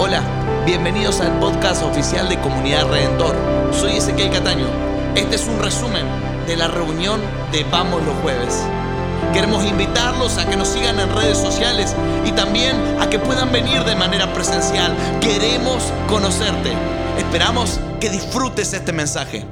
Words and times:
Hola, 0.00 0.22
bienvenidos 0.64 1.20
al 1.20 1.40
podcast 1.40 1.82
oficial 1.82 2.28
de 2.28 2.38
Comunidad 2.38 2.88
Redentor. 2.88 3.34
Soy 3.72 3.96
Ezequiel 3.96 4.30
Cataño. 4.30 4.68
Este 5.16 5.34
es 5.34 5.48
un 5.48 5.58
resumen 5.58 6.06
de 6.46 6.56
la 6.56 6.68
reunión 6.68 7.20
de 7.50 7.64
Vamos 7.64 8.04
los 8.06 8.14
Jueves. 8.18 8.62
Queremos 9.32 9.64
invitarlos 9.64 10.38
a 10.38 10.48
que 10.48 10.56
nos 10.56 10.68
sigan 10.68 11.00
en 11.00 11.12
redes 11.12 11.36
sociales 11.36 11.96
y 12.24 12.30
también 12.30 12.76
a 13.00 13.10
que 13.10 13.18
puedan 13.18 13.50
venir 13.50 13.82
de 13.82 13.96
manera 13.96 14.32
presencial. 14.32 14.94
Queremos 15.20 15.92
conocerte. 16.06 16.70
Esperamos 17.18 17.80
que 17.98 18.08
disfrutes 18.08 18.72
este 18.74 18.92
mensaje. 18.92 19.44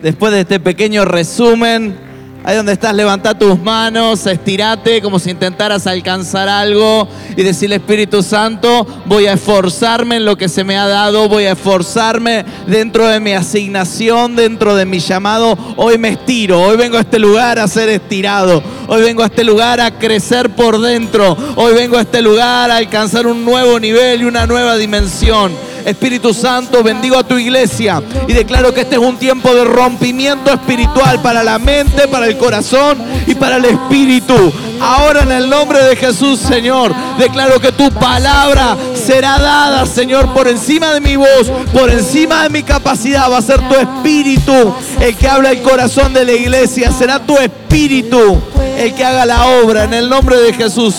Después 0.00 0.32
de 0.32 0.42
este 0.42 0.60
pequeño 0.60 1.04
resumen, 1.04 2.05
ahí 2.46 2.54
donde 2.54 2.74
estás, 2.74 2.94
levanta 2.94 3.36
tus 3.36 3.60
manos, 3.60 4.24
estirate 4.24 5.02
como 5.02 5.18
si 5.18 5.30
intentaras 5.30 5.84
alcanzar 5.88 6.48
algo 6.48 7.08
y 7.36 7.42
decirle 7.42 7.74
Espíritu 7.74 8.22
Santo, 8.22 8.86
voy 9.04 9.26
a 9.26 9.32
esforzarme 9.32 10.16
en 10.16 10.24
lo 10.24 10.38
que 10.38 10.48
se 10.48 10.62
me 10.62 10.76
ha 10.76 10.86
dado, 10.86 11.28
voy 11.28 11.46
a 11.46 11.52
esforzarme 11.52 12.44
dentro 12.68 13.08
de 13.08 13.18
mi 13.18 13.32
asignación, 13.32 14.36
dentro 14.36 14.76
de 14.76 14.86
mi 14.86 15.00
llamado. 15.00 15.58
Hoy 15.74 15.98
me 15.98 16.10
estiro, 16.10 16.62
hoy 16.62 16.76
vengo 16.76 16.98
a 16.98 17.00
este 17.00 17.18
lugar 17.18 17.58
a 17.58 17.66
ser 17.66 17.88
estirado, 17.88 18.62
hoy 18.86 19.02
vengo 19.02 19.24
a 19.24 19.26
este 19.26 19.42
lugar 19.42 19.80
a 19.80 19.90
crecer 19.90 20.50
por 20.50 20.80
dentro, 20.80 21.36
hoy 21.56 21.74
vengo 21.74 21.98
a 21.98 22.02
este 22.02 22.22
lugar 22.22 22.70
a 22.70 22.76
alcanzar 22.76 23.26
un 23.26 23.44
nuevo 23.44 23.80
nivel 23.80 24.22
y 24.22 24.24
una 24.24 24.46
nueva 24.46 24.76
dimensión. 24.76 25.50
Espíritu 25.86 26.34
Santo, 26.34 26.82
bendigo 26.82 27.16
a 27.16 27.22
tu 27.22 27.38
iglesia 27.38 28.02
y 28.26 28.32
declaro 28.32 28.74
que 28.74 28.80
este 28.80 28.96
es 28.96 29.00
un 29.00 29.18
tiempo 29.18 29.54
de 29.54 29.64
rompimiento 29.64 30.52
espiritual 30.52 31.22
para 31.22 31.44
la 31.44 31.60
mente, 31.60 32.08
para 32.08 32.26
el 32.26 32.36
corazón 32.36 32.98
y 33.24 33.36
para 33.36 33.58
el 33.58 33.66
espíritu. 33.66 34.52
Ahora 34.80 35.22
en 35.22 35.30
el 35.30 35.48
nombre 35.48 35.80
de 35.84 35.94
Jesús, 35.94 36.40
Señor, 36.40 36.92
declaro 37.18 37.60
que 37.60 37.70
tu 37.70 37.88
palabra 37.92 38.76
será 38.94 39.38
dada, 39.38 39.86
Señor, 39.86 40.34
por 40.34 40.48
encima 40.48 40.92
de 40.92 41.00
mi 41.00 41.14
voz, 41.14 41.48
por 41.72 41.88
encima 41.88 42.42
de 42.42 42.50
mi 42.50 42.64
capacidad. 42.64 43.30
Va 43.30 43.38
a 43.38 43.42
ser 43.42 43.60
tu 43.68 43.76
espíritu 43.76 44.74
el 45.00 45.14
que 45.14 45.28
habla 45.28 45.52
el 45.52 45.62
corazón 45.62 46.12
de 46.12 46.24
la 46.24 46.32
iglesia. 46.32 46.90
Será 46.90 47.20
tu 47.20 47.38
espíritu 47.38 48.42
el 48.76 48.92
que 48.92 49.04
haga 49.04 49.24
la 49.24 49.46
obra 49.62 49.84
en 49.84 49.94
el 49.94 50.08
nombre 50.08 50.36
de 50.36 50.52
Jesús. 50.52 50.96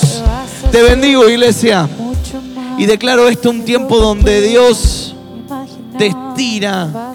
Te 0.71 0.81
bendigo, 0.81 1.27
iglesia. 1.27 1.89
Y 2.77 2.85
declaro 2.85 3.27
esto 3.27 3.49
un 3.49 3.65
tiempo 3.65 3.97
donde 3.97 4.41
Dios 4.41 5.15
te 5.97 6.07
estira 6.07 7.13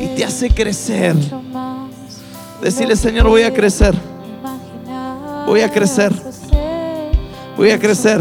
y 0.00 0.16
te 0.16 0.24
hace 0.24 0.50
crecer. 0.50 1.16
Decirle, 2.60 2.94
Señor, 2.94 3.28
voy 3.28 3.42
a 3.42 3.52
crecer. 3.52 3.94
Voy 5.46 5.62
a 5.62 5.70
crecer. 5.70 6.12
Voy 7.56 7.70
a 7.70 7.78
crecer. 7.78 8.20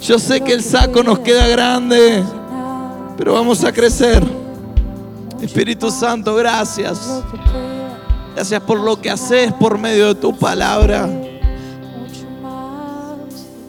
Yo 0.00 0.18
sé 0.18 0.40
que 0.40 0.52
el 0.52 0.64
saco 0.64 1.04
nos 1.04 1.20
queda 1.20 1.46
grande, 1.46 2.24
pero 3.16 3.34
vamos 3.34 3.62
a 3.62 3.72
crecer. 3.72 4.24
Espíritu 5.40 5.90
Santo, 5.90 6.34
gracias. 6.34 7.22
Gracias 8.34 8.60
por 8.62 8.80
lo 8.80 9.00
que 9.00 9.10
haces 9.10 9.52
por 9.52 9.78
medio 9.78 10.08
de 10.08 10.14
tu 10.16 10.36
palabra. 10.36 11.08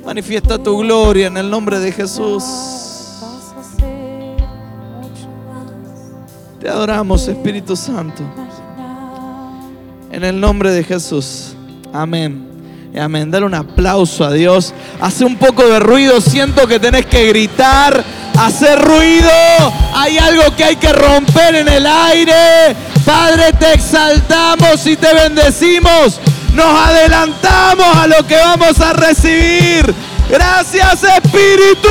Manifiesta 0.06 0.58
tu 0.58 0.80
gloria 0.80 1.28
en 1.28 1.38
el 1.38 1.50
nombre 1.50 1.80
de 1.80 1.92
Jesús. 1.92 2.44
Te 6.59 6.70
adoramos, 6.70 7.28
Espíritu 7.28 7.76
Santo. 7.76 8.22
En 10.12 10.24
el 10.24 10.40
nombre 10.40 10.72
de 10.72 10.84
Jesús. 10.84 11.56
Amén. 11.94 12.48
Y 12.94 13.00
amén. 13.00 13.31
Dale 13.31 13.46
un 13.46 13.54
aplauso 13.54 14.26
a 14.26 14.31
Dios. 14.34 14.74
Hace 15.00 15.24
un 15.24 15.38
poco 15.38 15.66
de 15.68 15.80
ruido. 15.80 16.20
Siento 16.20 16.68
que 16.68 16.80
tenés 16.80 17.06
que 17.06 17.26
gritar. 17.28 18.04
Hacer 18.38 18.80
ruido. 18.81 19.30
Hay 19.96 20.18
algo 20.18 20.53
que 20.56 20.66
hay 20.66 20.75
que 20.75 20.91
romper 20.91 21.56
en 21.56 21.70
el 21.70 21.88
aire. 21.88 22.75
Padre, 23.06 23.53
te 23.58 23.74
exaltamos 23.74 24.85
y 24.85 24.97
te 24.97 25.14
bendecimos 25.14 26.20
nos 26.53 26.66
adelantamos 26.66 27.97
a 27.97 28.08
lo 28.08 28.25
que 28.28 28.36
vamos 28.36 28.80
a 28.80 28.94
recibir. 28.94 29.94
Gracias 30.30 31.03
Espíritu. 31.03 31.90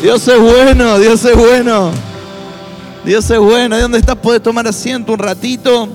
Dios 0.00 0.26
es 0.26 0.40
bueno, 0.40 0.98
Dios 0.98 1.24
es 1.24 1.36
bueno. 1.36 2.07
Dios 3.08 3.30
es 3.30 3.38
bueno. 3.38 3.74
¿De 3.74 3.80
dónde 3.80 3.96
estás? 3.96 4.16
Puedes 4.16 4.42
tomar 4.42 4.68
asiento 4.68 5.14
un 5.14 5.18
ratito. 5.18 5.88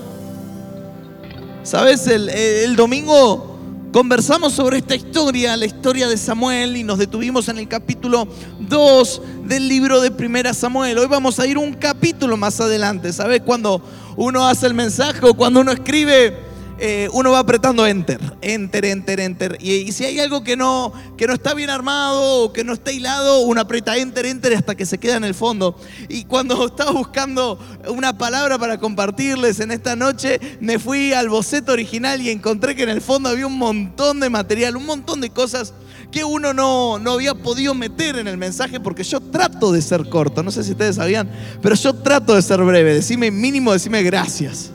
Sabes, 1.62 2.08
el, 2.08 2.28
el, 2.28 2.74
domingo 2.74 3.56
conversamos 3.92 4.52
sobre 4.52 4.78
esta 4.78 4.96
historia, 4.96 5.56
la 5.56 5.64
historia 5.64 6.08
de 6.08 6.16
Samuel, 6.16 6.76
y 6.76 6.82
nos 6.82 6.98
detuvimos 6.98 7.48
en 7.48 7.58
el 7.58 7.68
capítulo 7.68 8.26
2 8.58 9.22
del 9.44 9.68
libro 9.68 10.00
de 10.00 10.10
Primera 10.10 10.52
Samuel. 10.52 10.98
Hoy 10.98 11.06
vamos 11.06 11.38
a 11.38 11.46
ir 11.46 11.56
un 11.56 11.74
capítulo 11.74 12.36
más 12.36 12.60
adelante. 12.60 13.12
¿Sabes? 13.12 13.42
Cuando 13.42 13.80
uno 14.16 14.48
hace 14.48 14.66
el 14.66 14.74
mensaje 14.74 15.20
o 15.22 15.34
cuando 15.34 15.60
uno 15.60 15.70
escribe 15.70 16.36
eh, 16.78 17.08
uno 17.12 17.30
va 17.30 17.38
apretando 17.38 17.86
enter, 17.86 18.20
enter, 18.40 18.84
enter, 18.84 19.20
enter. 19.20 19.58
Y, 19.60 19.92
si 19.92 20.04
hay 20.04 20.18
algo 20.18 20.42
que 20.42 20.56
no, 20.56 20.92
que 21.16 21.26
no 21.26 21.34
está 21.34 21.54
bien 21.54 21.70
armado 21.70 22.44
o 22.44 22.52
que 22.52 22.64
no 22.64 22.72
está 22.72 22.90
hilado, 22.90 23.40
uno 23.40 23.60
aprieta 23.60 23.96
enter, 23.96 24.26
enter 24.26 24.54
hasta 24.54 24.74
que 24.74 24.84
se 24.84 24.98
queda 24.98 25.16
en 25.16 25.24
el 25.24 25.34
fondo. 25.34 25.76
Y 26.08 26.24
cuando 26.24 26.66
estaba 26.66 26.90
buscando 26.90 27.58
una 27.88 28.18
palabra 28.18 28.58
para 28.58 28.78
compartirles 28.78 29.60
en 29.60 29.70
esta 29.70 29.94
noche, 29.94 30.40
me 30.60 30.78
fui 30.78 31.12
al 31.12 31.28
boceto 31.28 31.72
original 31.72 32.20
y 32.20 32.30
encontré 32.30 32.74
que 32.74 32.82
en 32.82 32.90
el 32.90 33.00
fondo 33.00 33.28
había 33.28 33.46
un 33.46 33.58
montón 33.58 34.18
de 34.20 34.28
material, 34.28 34.76
un 34.76 34.86
montón 34.86 35.20
de 35.20 35.30
cosas 35.30 35.74
que 36.10 36.24
uno 36.24 36.52
no, 36.52 36.98
no 36.98 37.12
había 37.12 37.34
podido 37.34 37.74
meter 37.74 38.18
en 38.18 38.28
el 38.28 38.36
mensaje 38.36 38.78
porque 38.78 39.02
yo 39.02 39.20
trato 39.20 39.72
de 39.72 39.82
ser 39.82 40.08
corto, 40.08 40.42
no 40.42 40.50
sé 40.50 40.62
si 40.62 40.72
ustedes 40.72 40.96
sabían, 40.96 41.28
pero 41.60 41.74
yo 41.74 41.92
trato 41.94 42.34
de 42.34 42.42
ser 42.42 42.60
breve, 42.62 42.94
decime 42.94 43.30
mínimo, 43.30 43.72
decime 43.72 44.02
gracias. 44.02 44.73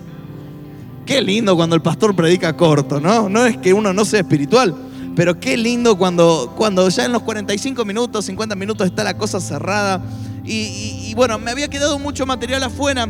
Qué 1.09 1.23
lindo 1.23 1.55
cuando 1.55 1.75
el 1.75 1.81
pastor 1.81 2.15
predica 2.15 2.55
corto, 2.55 3.01
¿no? 3.01 3.29
No 3.29 3.43
es 3.43 3.57
que 3.57 3.73
uno 3.73 3.91
no 3.93 4.05
sea 4.05 4.19
espiritual, 4.19 4.75
pero 5.15 5.39
qué 5.39 5.57
lindo 5.57 5.97
cuando, 5.97 6.53
cuando 6.55 6.87
ya 6.87 7.05
en 7.05 7.11
los 7.11 7.23
45 7.23 7.83
minutos, 7.83 8.25
50 8.25 8.53
minutos 8.53 8.85
está 8.85 9.03
la 9.03 9.17
cosa 9.17 9.41
cerrada. 9.41 10.03
Y, 10.45 11.11
bueno, 11.15 11.39
me 11.39 11.49
había 11.49 11.67
quedado 11.67 11.97
mucho 11.97 12.27
material 12.27 12.61
afuera. 12.61 13.07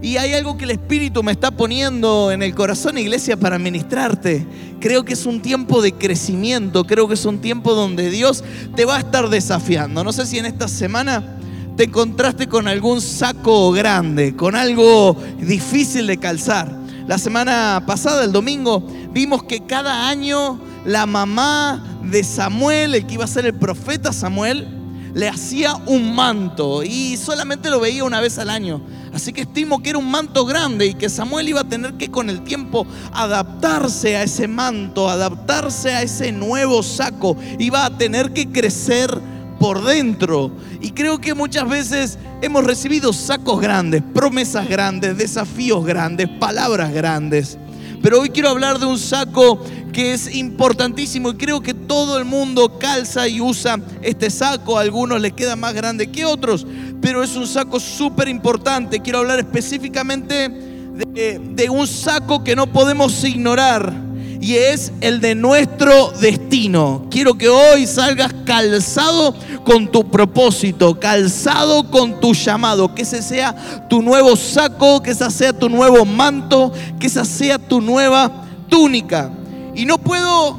Y 0.00 0.16
hay 0.16 0.32
algo 0.34 0.56
que 0.56 0.62
el 0.62 0.70
Espíritu 0.70 1.24
me 1.24 1.32
está 1.32 1.50
poniendo 1.50 2.30
en 2.30 2.44
el 2.44 2.54
corazón, 2.54 2.98
iglesia, 2.98 3.36
para 3.36 3.58
ministrarte. 3.58 4.46
Creo 4.78 5.04
que 5.04 5.14
es 5.14 5.26
un 5.26 5.42
tiempo 5.42 5.82
de 5.82 5.90
crecimiento, 5.90 6.84
creo 6.84 7.08
que 7.08 7.14
es 7.14 7.24
un 7.24 7.40
tiempo 7.40 7.74
donde 7.74 8.10
Dios 8.10 8.44
te 8.76 8.84
va 8.84 8.94
a 8.94 9.00
estar 9.00 9.28
desafiando. 9.28 10.04
No 10.04 10.12
sé 10.12 10.24
si 10.24 10.38
en 10.38 10.46
esta 10.46 10.68
semana 10.68 11.36
te 11.76 11.82
encontraste 11.82 12.46
con 12.46 12.68
algún 12.68 13.00
saco 13.00 13.72
grande, 13.72 14.36
con 14.36 14.54
algo 14.54 15.16
difícil 15.40 16.06
de 16.06 16.16
calzar. 16.16 16.79
La 17.06 17.18
semana 17.18 17.82
pasada, 17.86 18.24
el 18.24 18.32
domingo, 18.32 18.82
vimos 19.12 19.42
que 19.44 19.60
cada 19.60 20.08
año 20.08 20.60
la 20.84 21.06
mamá 21.06 21.84
de 22.04 22.22
Samuel, 22.22 22.94
el 22.94 23.06
que 23.06 23.14
iba 23.14 23.24
a 23.24 23.28
ser 23.28 23.46
el 23.46 23.54
profeta 23.54 24.12
Samuel, 24.12 24.66
le 25.14 25.28
hacía 25.28 25.74
un 25.86 26.14
manto 26.14 26.82
y 26.84 27.16
solamente 27.16 27.70
lo 27.70 27.80
veía 27.80 28.04
una 28.04 28.20
vez 28.20 28.38
al 28.38 28.50
año. 28.50 28.80
Así 29.12 29.32
que 29.32 29.40
estimo 29.40 29.82
que 29.82 29.90
era 29.90 29.98
un 29.98 30.10
manto 30.10 30.44
grande 30.44 30.86
y 30.86 30.94
que 30.94 31.08
Samuel 31.08 31.48
iba 31.48 31.62
a 31.62 31.68
tener 31.68 31.94
que 31.94 32.10
con 32.10 32.30
el 32.30 32.42
tiempo 32.42 32.86
adaptarse 33.12 34.16
a 34.16 34.22
ese 34.22 34.46
manto, 34.46 35.08
adaptarse 35.10 35.94
a 35.94 36.02
ese 36.02 36.30
nuevo 36.30 36.82
saco. 36.82 37.36
Iba 37.58 37.86
a 37.86 37.98
tener 37.98 38.32
que 38.32 38.50
crecer 38.50 39.20
por 39.60 39.84
dentro. 39.84 40.50
Y 40.80 40.90
creo 40.90 41.20
que 41.20 41.34
muchas 41.34 41.68
veces 41.68 42.18
hemos 42.40 42.64
recibido 42.64 43.12
sacos 43.12 43.60
grandes, 43.60 44.02
promesas 44.14 44.66
grandes, 44.66 45.16
desafíos 45.18 45.84
grandes, 45.84 46.28
palabras 46.40 46.92
grandes. 46.92 47.58
Pero 48.02 48.22
hoy 48.22 48.30
quiero 48.30 48.48
hablar 48.48 48.78
de 48.78 48.86
un 48.86 48.98
saco 48.98 49.62
que 49.92 50.14
es 50.14 50.34
importantísimo 50.34 51.30
y 51.30 51.34
creo 51.34 51.60
que 51.60 51.74
todo 51.74 52.16
el 52.16 52.24
mundo 52.24 52.78
calza 52.78 53.28
y 53.28 53.42
usa 53.42 53.78
este 54.00 54.30
saco. 54.30 54.78
A 54.78 54.80
algunos 54.80 55.20
les 55.20 55.34
queda 55.34 55.56
más 55.56 55.74
grande 55.74 56.10
que 56.10 56.24
otros, 56.24 56.66
pero 57.02 57.22
es 57.22 57.36
un 57.36 57.46
saco 57.46 57.78
súper 57.78 58.28
importante. 58.28 59.00
Quiero 59.00 59.18
hablar 59.18 59.40
específicamente 59.40 60.48
de, 60.48 61.38
de 61.38 61.68
un 61.68 61.86
saco 61.86 62.42
que 62.42 62.56
no 62.56 62.66
podemos 62.66 63.22
ignorar 63.24 64.09
y 64.40 64.54
es 64.54 64.92
el 65.02 65.20
de 65.20 65.34
nuestro 65.34 66.12
destino. 66.12 67.06
Quiero 67.10 67.34
que 67.34 67.48
hoy 67.48 67.86
salgas 67.86 68.32
calzado 68.46 69.34
con 69.64 69.92
tu 69.92 70.10
propósito, 70.10 70.98
calzado 70.98 71.90
con 71.90 72.20
tu 72.20 72.32
llamado. 72.32 72.94
Que 72.94 73.02
ese 73.02 73.22
sea 73.22 73.86
tu 73.88 74.00
nuevo 74.00 74.34
saco, 74.36 75.02
que 75.02 75.10
ese 75.10 75.30
sea 75.30 75.52
tu 75.52 75.68
nuevo 75.68 76.06
manto, 76.06 76.72
que 76.98 77.08
esa 77.08 77.26
sea 77.26 77.58
tu 77.58 77.82
nueva 77.82 78.46
túnica. 78.70 79.30
Y 79.74 79.84
no 79.84 79.98
puedo 79.98 80.56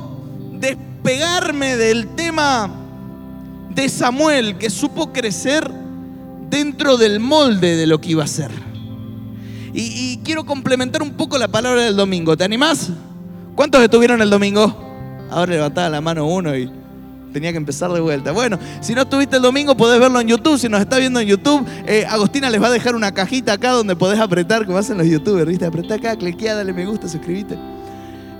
despegarme 0.53 1.75
del 1.75 2.09
tema 2.09 2.69
de 3.73 3.89
Samuel, 3.89 4.57
que 4.59 4.69
supo 4.69 5.11
crecer 5.11 5.71
dentro 6.51 6.97
del 6.97 7.19
molde 7.19 7.75
de 7.75 7.87
lo 7.87 7.99
que 7.99 8.09
iba 8.09 8.23
a 8.23 8.27
ser. 8.27 8.51
Y, 9.73 10.19
quiero 10.23 10.45
complementar 10.45 11.01
un 11.01 11.11
poco 11.11 11.37
la 11.37 11.47
palabra 11.47 11.81
del 11.81 11.95
domingo. 11.95 12.35
¿Te 12.35 12.43
animás? 12.43 12.91
¿Cuántos 13.55 13.81
estuvieron 13.81 14.21
el 14.21 14.29
domingo? 14.29 14.75
Ahora 15.29 15.53
levantaba 15.53 15.89
la 15.89 16.01
mano 16.01 16.25
uno 16.25 16.55
y 16.55 16.69
tenía 17.31 17.51
que 17.51 17.57
empezar 17.57 17.91
de 17.91 17.99
vuelta. 17.99 18.31
Bueno, 18.31 18.59
si 18.81 18.93
no 18.93 19.03
estuviste 19.03 19.37
el 19.37 19.41
domingo, 19.41 19.75
podés 19.75 19.99
verlo 19.99 20.19
en 20.19 20.27
YouTube. 20.27 20.57
Si 20.57 20.67
nos 20.67 20.81
está 20.81 20.97
viendo 20.97 21.19
en 21.19 21.27
YouTube, 21.27 21.65
eh, 21.85 22.05
Agostina 22.05 22.49
les 22.49 22.61
va 22.61 22.67
a 22.67 22.71
dejar 22.71 22.95
una 22.95 23.13
cajita 23.13 23.53
acá 23.53 23.71
donde 23.71 23.95
podés 23.95 24.19
apretar, 24.19 24.65
como 24.65 24.77
hacen 24.77 24.97
los 24.97 25.07
youtubers, 25.07 25.47
¿viste? 25.47 25.65
Apretá 25.65 25.95
acá, 25.95 26.15
cliquea, 26.15 26.55
dale 26.55 26.73
me 26.73 26.85
gusta, 26.85 27.07
suscríbete. 27.07 27.57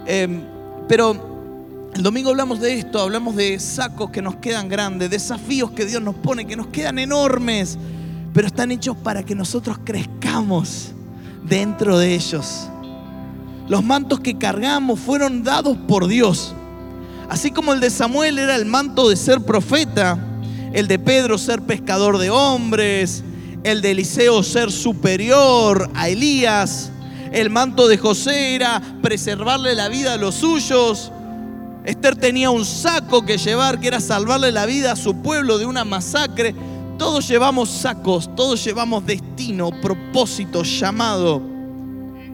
Em, 0.06 0.42
pero 0.88 1.90
el 1.94 2.04
domingo 2.04 2.32
hablamos 2.32 2.60
de 2.60 2.80
esto, 2.80 3.00
hablamos 3.00 3.36
de 3.36 3.60
sacos 3.60 4.10
que 4.10 4.22
nos 4.22 4.36
quedan 4.36 4.68
grandes, 4.68 5.10
desafíos 5.10 5.72
que 5.72 5.86
Dios 5.86 6.02
nos 6.02 6.16
pone, 6.16 6.46
que 6.46 6.56
nos 6.56 6.68
quedan 6.68 7.00
enormes 7.00 7.78
pero 8.34 8.48
están 8.48 8.72
hechos 8.72 8.96
para 8.98 9.24
que 9.24 9.36
nosotros 9.36 9.80
crezcamos 9.84 10.92
dentro 11.44 11.98
de 11.98 12.14
ellos. 12.14 12.71
Los 13.72 13.86
mantos 13.86 14.20
que 14.20 14.38
cargamos 14.38 15.00
fueron 15.00 15.46
dados 15.46 15.78
por 15.88 16.08
Dios. 16.08 16.54
Así 17.30 17.52
como 17.52 17.72
el 17.72 17.80
de 17.80 17.90
Samuel 17.90 18.38
era 18.38 18.58
el 18.58 18.66
manto 18.66 19.08
de 19.08 19.16
ser 19.16 19.40
profeta, 19.46 20.20
el 20.74 20.90
de 20.90 21.00
Pedro 21.00 21.38
ser 21.38 21.62
pescador 21.62 22.18
de 22.18 22.30
hombres, 22.30 23.24
el 23.64 23.82
de 23.82 23.92
Eliseo 23.92 24.44
ser 24.44 24.74
superior 24.74 25.90
a 25.96 26.10
Elías, 26.10 26.92
el 27.32 27.50
manto 27.50 27.88
de 27.88 27.98
José 27.98 28.56
era 28.56 28.82
preservarle 29.02 29.74
la 29.74 29.88
vida 29.88 30.16
a 30.16 30.18
los 30.18 30.36
suyos. 30.36 31.10
Esther 31.86 32.18
tenía 32.18 32.50
un 32.50 32.66
saco 32.66 33.26
que 33.26 33.38
llevar 33.38 33.80
que 33.80 33.88
era 33.88 34.02
salvarle 34.02 34.52
la 34.52 34.66
vida 34.66 34.92
a 34.92 34.98
su 34.98 35.22
pueblo 35.22 35.58
de 35.58 35.66
una 35.66 35.86
masacre. 35.86 36.54
Todos 36.98 37.26
llevamos 37.26 37.70
sacos, 37.70 38.36
todos 38.36 38.62
llevamos 38.66 39.06
destino, 39.06 39.72
propósito, 39.82 40.64
llamado 40.64 41.42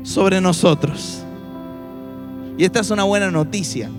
sobre 0.01 0.41
nosotros. 0.41 1.25
Y 2.57 2.65
esta 2.65 2.79
es 2.79 2.89
una 2.89 3.03
buena 3.03 3.29
noticia. 3.29 3.89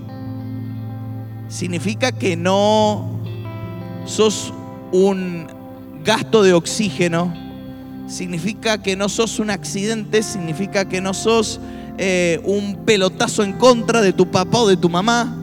Significa 1.47 2.11
que 2.11 2.35
no 2.35 3.21
sos 4.05 4.53
un 4.91 5.47
gasto 6.03 6.43
de 6.43 6.53
oxígeno, 6.53 7.33
significa 8.07 8.81
que 8.81 8.95
no 8.95 9.07
sos 9.07 9.39
un 9.39 9.49
accidente, 9.49 10.23
significa 10.23 10.85
que 10.85 10.99
no 10.99 11.13
sos 11.13 11.61
eh, 11.97 12.41
un 12.43 12.85
pelotazo 12.85 13.43
en 13.43 13.53
contra 13.53 14.01
de 14.01 14.13
tu 14.13 14.29
papá 14.29 14.59
o 14.59 14.67
de 14.67 14.77
tu 14.77 14.89
mamá, 14.89 15.35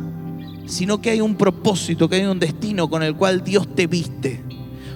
sino 0.67 1.01
que 1.01 1.11
hay 1.11 1.21
un 1.21 1.37
propósito, 1.37 2.09
que 2.09 2.17
hay 2.17 2.27
un 2.27 2.39
destino 2.39 2.91
con 2.91 3.03
el 3.03 3.17
cual 3.17 3.43
Dios 3.43 3.67
te 3.75 3.87
viste. 3.87 4.43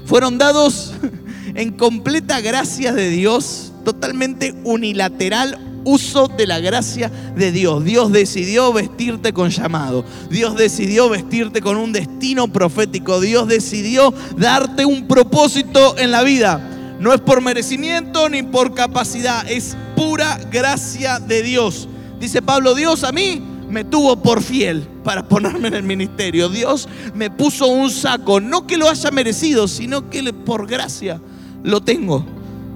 Fueron 0.05 0.37
dados 0.37 0.93
en 1.55 1.73
completa 1.73 2.41
gracia 2.41 2.93
de 2.93 3.09
Dios, 3.09 3.73
totalmente 3.85 4.55
unilateral 4.65 5.70
uso 5.85 6.29
de 6.29 6.47
la 6.47 6.61
gracia 6.61 7.11
de 7.37 7.53
Dios. 7.53 7.85
Dios 7.85 8.13
decidió 8.13 8.73
vestirte 8.73 9.33
con 9.33 9.51
llamado. 9.51 10.05
Dios 10.31 10.57
decidió 10.57 11.09
vestirte 11.09 11.61
con 11.61 11.77
un 11.77 11.93
destino 11.93 12.49
profético. 12.49 13.21
Dios 13.21 13.49
decidió 13.49 14.13
darte 14.37 14.85
un 14.85 15.07
propósito 15.09 15.97
en 15.99 16.11
la 16.11 16.23
vida. 16.23 16.97
No 17.01 17.15
es 17.15 17.21
por 17.21 17.41
merecimiento 17.41 18.29
ni 18.29 18.43
por 18.43 18.75
capacidad, 18.75 19.51
es 19.51 19.77
pura 19.97 20.39
gracia 20.51 21.19
de 21.19 21.43
Dios. 21.43 21.89
Dice 22.21 22.43
Pablo, 22.43 22.75
Dios 22.75 23.05
a 23.05 23.13
mí 23.13 23.41
me 23.71 23.85
tuvo 23.85 24.17
por 24.17 24.43
fiel 24.43 24.87
para 25.03 25.27
ponerme 25.27 25.69
en 25.69 25.75
el 25.75 25.83
ministerio. 25.83 26.51
Dios 26.51 26.89
me 27.15 27.31
puso 27.31 27.69
un 27.69 27.91
saco, 27.91 28.41
no 28.41 28.67
que 28.67 28.77
lo 28.77 28.89
haya 28.89 29.11
merecido, 29.11 29.67
sino 29.67 30.11
que 30.11 30.33
por 30.33 30.67
gracia 30.67 31.21
lo 31.63 31.81
tengo. 31.81 32.27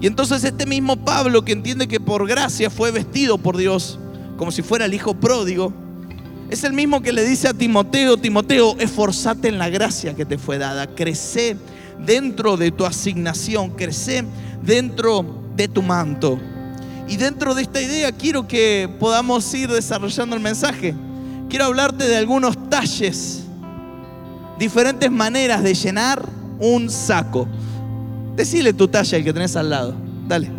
Y 0.01 0.07
entonces 0.07 0.43
este 0.43 0.65
mismo 0.65 0.97
Pablo 0.97 1.43
que 1.43 1.53
entiende 1.53 1.87
que 1.87 1.99
por 1.99 2.27
gracia 2.27 2.69
fue 2.69 2.91
vestido 2.91 3.37
por 3.37 3.57
Dios, 3.57 3.99
como 4.37 4.51
si 4.51 4.61
fuera 4.61 4.85
el 4.85 4.93
hijo 4.93 5.13
pródigo, 5.13 5.73
es 6.49 6.63
el 6.63 6.73
mismo 6.73 7.01
que 7.01 7.11
le 7.11 7.25
dice 7.25 7.47
a 7.47 7.53
Timoteo, 7.53 8.17
Timoteo, 8.17 8.75
esforzate 8.77 9.47
en 9.47 9.57
la 9.57 9.69
gracia 9.69 10.15
que 10.15 10.25
te 10.25 10.37
fue 10.37 10.57
dada, 10.59 10.85
crece 10.87 11.57
dentro 12.05 12.55
de 12.55 12.71
tu 12.71 12.85
asignación, 12.85 13.71
crece 13.71 14.23
dentro 14.61 15.25
de 15.55 15.67
tu 15.67 15.81
manto. 15.81 16.39
Y 17.07 17.17
dentro 17.17 17.55
de 17.55 17.63
esta 17.63 17.81
idea 17.81 18.11
quiero 18.11 18.47
que 18.47 18.89
podamos 18.99 19.51
ir 19.53 19.69
desarrollando 19.69 20.35
el 20.35 20.41
mensaje. 20.41 20.93
Quiero 21.49 21.65
hablarte 21.65 22.07
de 22.07 22.17
algunos 22.17 22.69
talles, 22.69 23.43
diferentes 24.59 25.11
maneras 25.11 25.63
de 25.63 25.73
llenar 25.73 26.27
un 26.59 26.89
saco. 26.89 27.47
Decile 28.35 28.73
tu 28.73 28.87
talla 28.87 29.17
al 29.17 29.23
que 29.23 29.33
tenés 29.33 29.55
al 29.55 29.69
lado. 29.69 29.95
Dale. 30.27 30.49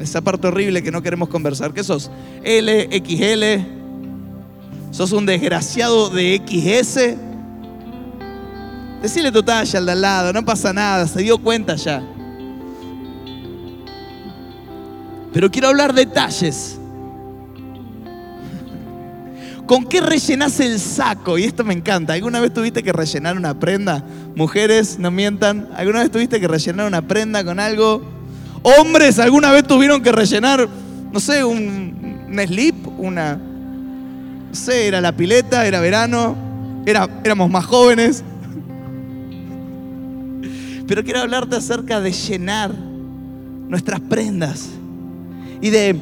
Esa 0.00 0.20
parte 0.20 0.46
horrible 0.46 0.82
que 0.82 0.90
no 0.90 1.02
queremos 1.02 1.28
conversar. 1.28 1.72
¿Qué 1.72 1.82
sos? 1.82 2.10
L, 2.44 2.88
XL. 2.92 3.76
¿Sos 4.90 5.12
un 5.12 5.26
desgraciado 5.26 6.10
de 6.10 6.40
XS? 6.46 7.16
Decile 9.02 9.30
tu 9.30 9.42
talla 9.42 9.78
al 9.78 9.86
de 9.86 9.92
al 9.92 10.00
lado, 10.00 10.32
no 10.32 10.44
pasa 10.44 10.72
nada, 10.72 11.06
se 11.06 11.22
dio 11.22 11.38
cuenta 11.38 11.76
ya. 11.76 12.02
Pero 15.32 15.50
quiero 15.50 15.68
hablar 15.68 15.92
detalles. 15.92 16.75
¿Con 19.66 19.84
qué 19.84 20.00
rellenas 20.00 20.60
el 20.60 20.78
saco? 20.78 21.38
Y 21.38 21.44
esto 21.44 21.64
me 21.64 21.74
encanta. 21.74 22.12
¿Alguna 22.12 22.38
vez 22.38 22.54
tuviste 22.54 22.84
que 22.84 22.92
rellenar 22.92 23.36
una 23.36 23.58
prenda? 23.58 24.04
Mujeres, 24.36 24.98
no 24.98 25.10
mientan. 25.10 25.68
¿Alguna 25.76 26.00
vez 26.00 26.10
tuviste 26.10 26.40
que 26.40 26.46
rellenar 26.46 26.86
una 26.86 27.02
prenda 27.02 27.44
con 27.44 27.58
algo? 27.58 28.00
Hombres, 28.62 29.18
¿alguna 29.18 29.50
vez 29.50 29.64
tuvieron 29.64 30.02
que 30.02 30.12
rellenar, 30.12 30.68
no 31.12 31.18
sé, 31.20 31.42
un, 31.42 32.28
slip? 32.46 32.74
Una, 32.98 33.36
no 33.36 34.54
sé, 34.54 34.86
era 34.86 35.00
la 35.00 35.16
pileta, 35.16 35.66
era 35.66 35.80
verano, 35.80 36.36
era, 36.86 37.08
éramos 37.24 37.50
más 37.50 37.64
jóvenes. 37.64 38.22
Pero 40.86 41.02
quiero 41.02 41.20
hablarte 41.20 41.56
acerca 41.56 42.00
de 42.00 42.12
llenar 42.12 42.72
nuestras 42.72 43.98
prendas 44.00 44.68
y 45.60 45.70
de 45.70 45.96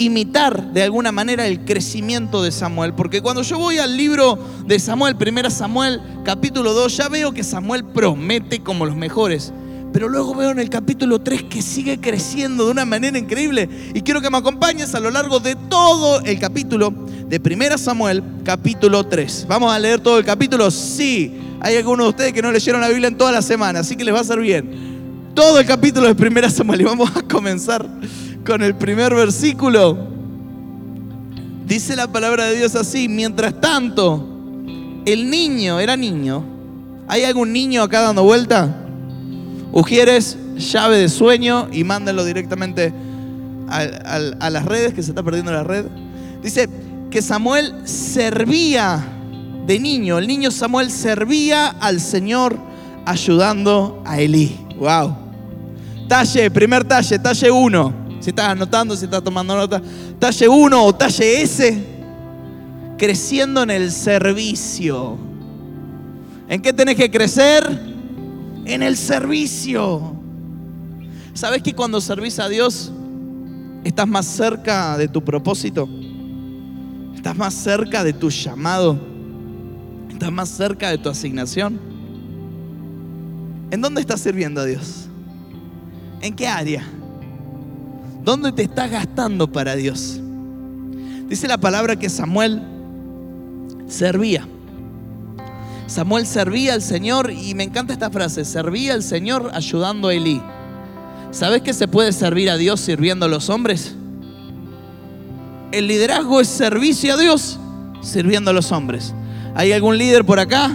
imitar 0.00 0.72
de 0.72 0.82
alguna 0.82 1.12
manera 1.12 1.46
el 1.46 1.64
crecimiento 1.64 2.42
de 2.42 2.50
Samuel. 2.50 2.94
Porque 2.94 3.20
cuando 3.20 3.42
yo 3.42 3.58
voy 3.58 3.78
al 3.78 3.96
libro 3.96 4.38
de 4.66 4.78
Samuel, 4.80 5.16
primera 5.16 5.50
Samuel, 5.50 6.00
capítulo 6.24 6.72
2, 6.72 6.96
ya 6.96 7.08
veo 7.08 7.32
que 7.32 7.44
Samuel 7.44 7.84
promete 7.84 8.60
como 8.60 8.86
los 8.86 8.96
mejores. 8.96 9.52
Pero 9.92 10.08
luego 10.08 10.34
veo 10.34 10.50
en 10.50 10.58
el 10.58 10.70
capítulo 10.70 11.20
3 11.20 11.44
que 11.44 11.62
sigue 11.62 12.00
creciendo 12.00 12.64
de 12.64 12.70
una 12.70 12.84
manera 12.84 13.18
increíble. 13.18 13.68
Y 13.92 14.00
quiero 14.00 14.20
que 14.20 14.30
me 14.30 14.38
acompañes 14.38 14.94
a 14.94 15.00
lo 15.00 15.10
largo 15.10 15.40
de 15.40 15.54
todo 15.68 16.20
el 16.20 16.38
capítulo 16.38 16.92
de 17.26 17.38
Primera 17.38 17.76
Samuel, 17.76 18.22
capítulo 18.44 19.04
3. 19.04 19.46
¿Vamos 19.48 19.72
a 19.72 19.78
leer 19.78 20.00
todo 20.00 20.18
el 20.18 20.24
capítulo? 20.24 20.70
Sí. 20.70 21.38
Hay 21.60 21.76
algunos 21.76 22.06
de 22.06 22.10
ustedes 22.10 22.32
que 22.32 22.40
no 22.40 22.50
leyeron 22.50 22.80
la 22.80 22.88
Biblia 22.88 23.08
en 23.08 23.18
toda 23.18 23.32
la 23.32 23.42
semana, 23.42 23.80
así 23.80 23.96
que 23.96 24.04
les 24.04 24.14
va 24.14 24.20
a 24.20 24.24
ser 24.24 24.38
bien. 24.38 25.32
Todo 25.34 25.58
el 25.58 25.66
capítulo 25.66 26.06
de 26.06 26.14
Primera 26.14 26.48
Samuel. 26.48 26.80
Y 26.80 26.84
vamos 26.84 27.10
a 27.14 27.22
comenzar 27.22 27.86
con 28.44 28.62
el 28.62 28.74
primer 28.74 29.14
versículo. 29.14 29.96
Dice 31.66 31.94
la 31.94 32.08
palabra 32.08 32.46
de 32.46 32.56
Dios 32.56 32.74
así, 32.74 33.08
mientras 33.08 33.60
tanto, 33.60 34.26
el 35.06 35.30
niño, 35.30 35.78
era 35.78 35.96
niño. 35.96 36.44
¿Hay 37.06 37.24
algún 37.24 37.52
niño 37.52 37.82
acá 37.82 38.00
dando 38.00 38.24
vuelta? 38.24 38.76
Ujieres, 39.72 40.36
llave 40.56 40.98
de 40.98 41.08
sueño 41.08 41.68
y 41.72 41.84
mándenlo 41.84 42.24
directamente 42.24 42.92
a, 43.68 44.50
las 44.50 44.64
redes, 44.64 44.94
que 44.94 45.02
se 45.02 45.10
está 45.10 45.22
perdiendo 45.22 45.52
la 45.52 45.62
red. 45.62 45.86
Dice 46.42 46.68
que 47.10 47.22
Samuel 47.22 47.74
servía 47.84 49.04
de 49.66 49.78
niño. 49.78 50.18
El 50.18 50.26
niño 50.26 50.50
Samuel 50.50 50.90
servía 50.90 51.68
al 51.68 52.00
Señor 52.00 52.58
ayudando 53.06 54.02
a 54.04 54.20
Elí. 54.20 54.56
Wow. 54.76 55.16
Talle, 56.08 56.50
primer 56.50 56.84
talle, 56.84 57.18
talle 57.18 57.50
1. 57.50 57.99
Si 58.20 58.30
estás 58.30 58.48
anotando, 58.48 58.94
si 58.94 59.06
estás 59.06 59.24
tomando 59.24 59.56
nota, 59.56 59.82
talle 60.18 60.46
1 60.46 60.84
o 60.84 60.94
talle 60.94 61.42
S, 61.42 61.84
creciendo 62.98 63.62
en 63.62 63.70
el 63.70 63.90
servicio. 63.90 65.16
¿En 66.48 66.60
qué 66.60 66.72
tenés 66.72 66.96
que 66.96 67.10
crecer? 67.10 67.64
En 68.66 68.82
el 68.82 68.96
servicio. 68.96 70.14
¿Sabes 71.32 71.62
que 71.62 71.74
cuando 71.74 72.00
servís 72.00 72.38
a 72.38 72.48
Dios 72.48 72.92
estás 73.84 74.06
más 74.06 74.26
cerca 74.26 74.98
de 74.98 75.08
tu 75.08 75.24
propósito? 75.24 75.88
Estás 77.14 77.36
más 77.36 77.54
cerca 77.54 78.04
de 78.04 78.12
tu 78.12 78.28
llamado. 78.28 78.98
Estás 80.10 80.30
más 80.30 80.50
cerca 80.50 80.90
de 80.90 80.98
tu 80.98 81.08
asignación. 81.08 81.80
¿En 83.70 83.80
dónde 83.80 84.02
estás 84.02 84.20
sirviendo 84.20 84.60
a 84.60 84.66
Dios? 84.66 85.08
¿En 86.20 86.34
qué 86.34 86.46
área? 86.46 86.84
¿Dónde 88.24 88.52
te 88.52 88.62
estás 88.62 88.90
gastando 88.90 89.50
para 89.50 89.76
Dios? 89.76 90.20
Dice 91.28 91.48
la 91.48 91.58
palabra 91.58 91.96
que 91.96 92.08
Samuel 92.08 92.62
servía. 93.88 94.46
Samuel 95.86 96.26
servía 96.26 96.74
al 96.74 96.82
Señor 96.82 97.32
y 97.32 97.54
me 97.54 97.64
encanta 97.64 97.92
esta 97.92 98.10
frase, 98.10 98.44
servía 98.44 98.94
al 98.94 99.02
Señor 99.02 99.50
ayudando 99.54 100.08
a 100.08 100.14
Elí. 100.14 100.40
¿Sabes 101.30 101.62
que 101.62 101.72
se 101.72 101.88
puede 101.88 102.12
servir 102.12 102.50
a 102.50 102.56
Dios 102.56 102.80
sirviendo 102.80 103.26
a 103.26 103.28
los 103.28 103.48
hombres? 103.48 103.94
El 105.72 105.86
liderazgo 105.86 106.40
es 106.40 106.48
servicio 106.48 107.14
a 107.14 107.16
Dios 107.16 107.58
sirviendo 108.02 108.50
a 108.50 108.54
los 108.54 108.72
hombres. 108.72 109.14
¿Hay 109.54 109.72
algún 109.72 109.98
líder 109.98 110.24
por 110.24 110.40
acá? 110.40 110.70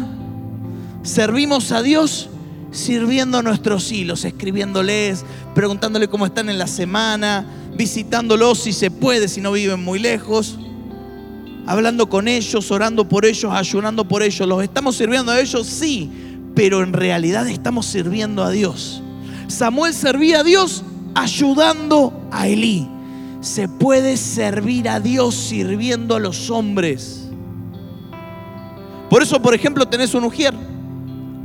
Servimos 1.04 1.72
a 1.72 1.82
Dios 1.82 2.30
sirviendo 2.76 3.38
a 3.38 3.42
nuestros 3.42 3.92
hilos, 3.92 4.26
escribiéndoles, 4.26 5.24
preguntándole 5.54 6.08
cómo 6.08 6.26
están 6.26 6.50
en 6.50 6.60
la 6.60 6.68
semana, 6.68 7.46
visitándolos 7.76 8.60
si 8.60 8.74
se 8.74 8.92
puede, 8.92 9.28
si 9.28 9.42
no 9.42 9.52
viven 9.54 9.84
muy 9.84 9.98
lejos, 9.98 10.60
hablando 11.66 12.10
con 12.10 12.28
ellos, 12.28 12.70
orando 12.72 13.08
por 13.08 13.26
ellos, 13.26 13.52
ayunando 13.54 14.08
por 14.08 14.22
ellos. 14.24 14.48
¿Los 14.48 14.62
estamos 14.62 14.98
sirviendo 14.98 15.32
a 15.32 15.40
ellos? 15.40 15.66
Sí, 15.66 16.12
pero 16.54 16.84
en 16.84 16.94
realidad 16.94 17.48
estamos 17.48 17.86
sirviendo 17.86 18.44
a 18.44 18.52
Dios. 18.52 19.02
Samuel 19.48 19.94
servía 19.94 20.42
a 20.42 20.44
Dios 20.44 20.84
ayudando 21.14 22.28
a 22.32 22.48
Elí. 22.48 22.88
Se 23.40 23.68
puede 23.70 24.18
servir 24.18 24.90
a 24.90 25.00
Dios 25.00 25.34
sirviendo 25.34 26.16
a 26.16 26.20
los 26.20 26.50
hombres. 26.50 27.30
Por 29.10 29.22
eso, 29.22 29.42
por 29.42 29.54
ejemplo, 29.54 29.88
tenés 29.88 30.14
un 30.14 30.24
ujier 30.26 30.54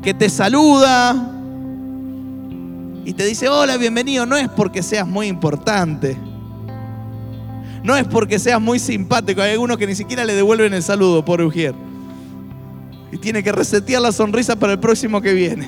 que 0.02 0.14
te 0.14 0.28
saluda 0.28 1.30
y 3.04 3.12
te 3.12 3.25
dice, 3.25 3.49
hola, 3.49 3.76
bienvenido. 3.76 4.26
No 4.26 4.37
es 4.37 4.49
porque 4.49 4.83
seas 4.83 5.07
muy 5.07 5.26
importante. 5.26 6.16
No 7.83 7.97
es 7.97 8.07
porque 8.07 8.38
seas 8.38 8.61
muy 8.61 8.78
simpático. 8.78 9.40
Hay 9.42 9.52
algunos 9.52 9.78
que 9.78 9.87
ni 9.87 9.95
siquiera 9.95 10.25
le 10.25 10.35
devuelven 10.35 10.75
el 10.75 10.83
saludo, 10.83 11.25
por 11.25 11.40
Ujier. 11.40 11.75
Y 13.12 13.19
tiene 13.19 13.42
que 13.42 13.52
resetear 13.52 14.02
la 14.02 14.12
sonrisa 14.12 14.57
para 14.57 14.75
el 14.75 14.78
próximo 14.78 15.21
que 15.21 15.33
viene. 15.33 15.66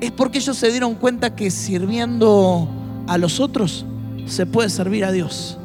Es 0.00 0.10
porque 0.10 0.38
ellos 0.38 0.56
se 0.56 0.70
dieron 0.70 0.94
cuenta 0.94 1.34
que 1.34 1.50
sirviendo 1.50 2.68
a 3.06 3.16
los 3.16 3.40
otros 3.40 3.86
se 4.26 4.44
puede 4.44 4.68
servir 4.68 5.04
a 5.04 5.12
Dios. 5.12 5.58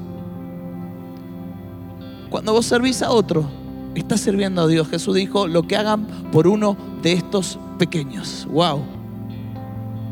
Cuando 2.29 2.53
vos 2.53 2.65
servís 2.65 3.01
a 3.01 3.11
otro, 3.11 3.49
estás 3.95 4.21
sirviendo 4.21 4.61
a 4.61 4.67
Dios. 4.67 4.87
Jesús 4.89 5.15
dijo, 5.15 5.47
lo 5.47 5.67
que 5.67 5.75
hagan 5.75 6.05
por 6.31 6.47
uno 6.47 6.77
de 7.01 7.13
estos 7.13 7.59
pequeños. 7.77 8.47
Wow. 8.51 8.83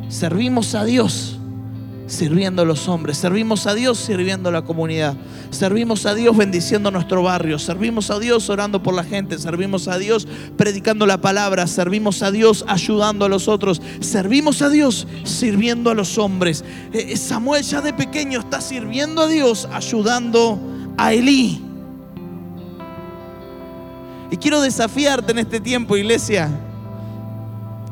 Servimos 0.10 0.76
a 0.76 0.84
Dios 0.84 1.40
sirviendo 2.10 2.64
a 2.64 2.66
los 2.66 2.88
hombres, 2.88 3.18
servimos 3.18 3.68
a 3.68 3.76
Dios 3.76 4.00
sirviendo 4.00 4.50
a 4.50 4.52
la 4.52 4.64
comunidad, 4.64 5.16
servimos 5.52 6.06
a 6.06 6.16
Dios 6.16 6.36
bendiciendo 6.36 6.92
nuestro 6.92 7.22
barrio, 7.22 7.60
servimos 7.60 8.10
a 8.10 8.20
Dios 8.20 8.50
orando 8.50 8.82
por 8.82 8.94
la 8.94 9.04
gente, 9.04 9.38
servimos 9.38 9.88
a 9.88 9.98
Dios 9.98 10.28
predicando 10.58 11.06
la 11.06 11.22
palabra, 11.22 11.68
servimos 11.68 12.24
a 12.24 12.32
Dios 12.32 12.66
ayudando 12.68 13.26
a 13.26 13.30
los 13.30 13.48
otros, 13.48 13.82
servimos 14.00 14.62
a 14.62 14.70
Dios 14.70 15.08
sirviendo 15.24 15.92
a 15.92 15.96
los 15.96 16.18
hombres. 16.18 16.64
Eh, 16.92 17.16
Samuel 17.16 17.64
ya 17.64 17.82
de 17.82 17.94
pequeño 17.94 18.40
está 18.40 18.60
sirviendo 18.60 19.22
a 19.22 19.28
Dios 19.28 19.68
ayudando 19.72 20.60
a 20.98 21.14
Elí. 21.14 21.69
Y 24.32 24.38
quiero 24.38 24.62
desafiarte 24.62 25.32
en 25.32 25.40
este 25.40 25.60
tiempo, 25.60 25.98
iglesia, 25.98 26.50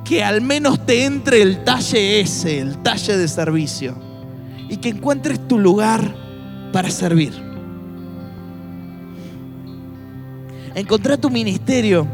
que 0.03 0.23
al 0.23 0.41
menos 0.41 0.85
te 0.85 1.05
entre 1.05 1.41
el 1.41 1.63
talle 1.63 2.19
ese, 2.21 2.59
el 2.59 2.77
talle 2.77 3.17
de 3.17 3.27
servicio, 3.27 3.95
y 4.69 4.77
que 4.77 4.89
encuentres 4.89 5.47
tu 5.47 5.57
lugar 5.57 6.15
para 6.71 6.89
servir. 6.91 7.33
Encontrá 10.75 11.17
tu 11.17 11.29
ministerio. 11.29 12.07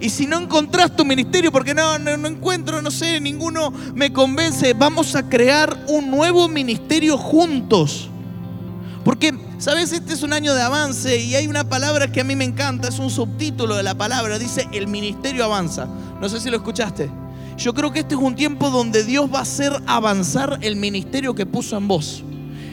Y 0.00 0.10
si 0.10 0.26
no 0.26 0.38
encontrás 0.38 0.94
tu 0.94 1.04
ministerio, 1.04 1.50
porque 1.50 1.72
no, 1.72 1.98
no, 1.98 2.16
no, 2.18 2.28
encuentro, 2.28 2.82
no 2.82 2.90
sé, 2.90 3.20
ninguno 3.20 3.72
me 3.94 4.12
convence, 4.12 4.74
vamos 4.74 5.16
a 5.16 5.26
crear 5.26 5.74
un 5.88 6.10
nuevo 6.10 6.46
ministerio 6.46 7.16
juntos. 7.16 8.10
Porque, 9.04 9.34
¿sabes? 9.58 9.92
Este 9.92 10.14
es 10.14 10.22
un 10.22 10.32
año 10.32 10.54
de 10.54 10.62
avance 10.62 11.18
y 11.18 11.34
hay 11.34 11.46
una 11.46 11.68
palabra 11.68 12.10
que 12.10 12.22
a 12.22 12.24
mí 12.24 12.34
me 12.36 12.44
encanta, 12.44 12.88
es 12.88 12.98
un 12.98 13.10
subtítulo 13.10 13.76
de 13.76 13.82
la 13.82 13.94
palabra, 13.94 14.38
dice 14.38 14.66
el 14.72 14.86
ministerio 14.86 15.44
avanza. 15.44 15.86
No 16.20 16.28
sé 16.28 16.40
si 16.40 16.48
lo 16.48 16.56
escuchaste. 16.56 17.10
Yo 17.58 17.74
creo 17.74 17.92
que 17.92 18.00
este 18.00 18.14
es 18.14 18.20
un 18.20 18.34
tiempo 18.34 18.70
donde 18.70 19.04
Dios 19.04 19.32
va 19.32 19.40
a 19.40 19.42
hacer 19.42 19.72
avanzar 19.86 20.58
el 20.62 20.76
ministerio 20.76 21.34
que 21.34 21.44
puso 21.44 21.76
en 21.76 21.86
vos. 21.86 22.24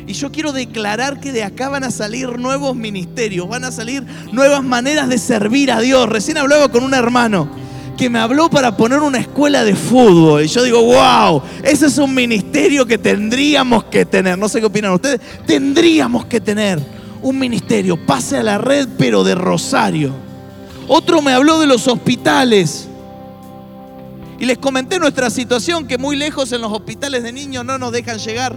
Y 0.08 0.14
yo 0.14 0.32
quiero 0.32 0.52
declarar 0.54 1.20
que 1.20 1.32
de 1.32 1.44
acá 1.44 1.70
van 1.70 1.84
a 1.84 1.92
salir 1.92 2.40
nuevos 2.40 2.76
ministerios, 2.76 3.48
van 3.48 3.66
a 3.66 3.72
salir 3.72 4.04
nuevas 4.32 4.64
maneras 4.64 5.10
de 5.10 5.18
servir 5.18 5.72
a 5.72 5.80
Dios. 5.82 6.10
Recién 6.10 6.38
hablaba 6.38 6.70
con 6.70 6.84
un 6.84 6.94
hermano 6.94 7.61
que 8.02 8.10
me 8.10 8.18
habló 8.18 8.50
para 8.50 8.76
poner 8.76 9.00
una 9.02 9.20
escuela 9.20 9.64
de 9.64 9.76
fútbol. 9.76 10.44
Y 10.44 10.48
yo 10.48 10.64
digo, 10.64 10.82
wow, 10.82 11.40
ese 11.62 11.86
es 11.86 12.00
un 12.00 12.12
ministerio 12.16 12.84
que 12.84 12.98
tendríamos 12.98 13.84
que 13.84 14.06
tener. 14.06 14.40
No 14.40 14.50
sé 14.50 14.60
qué 14.60 14.66
opinan 14.66 14.94
ustedes. 14.94 15.22
Tendríamos 15.46 16.26
que 16.26 16.42
tener 16.42 16.82
un 17.22 17.38
ministerio. 17.38 18.04
Pase 18.04 18.38
a 18.38 18.42
la 18.42 18.58
red, 18.58 18.90
pero 18.98 19.24
de 19.24 19.36
Rosario. 19.36 20.16
Otro 20.88 21.22
me 21.22 21.32
habló 21.32 21.60
de 21.60 21.68
los 21.68 21.88
hospitales. 21.88 22.88
Y 24.40 24.46
les 24.46 24.58
comenté 24.58 24.98
nuestra 24.98 25.30
situación, 25.30 25.86
que 25.86 26.00
muy 26.00 26.16
lejos 26.16 26.52
en 26.54 26.62
los 26.62 26.74
hospitales 26.74 27.22
de 27.22 27.32
niños 27.32 27.64
no 27.64 27.78
nos 27.78 27.92
dejan 27.92 28.18
llegar. 28.18 28.56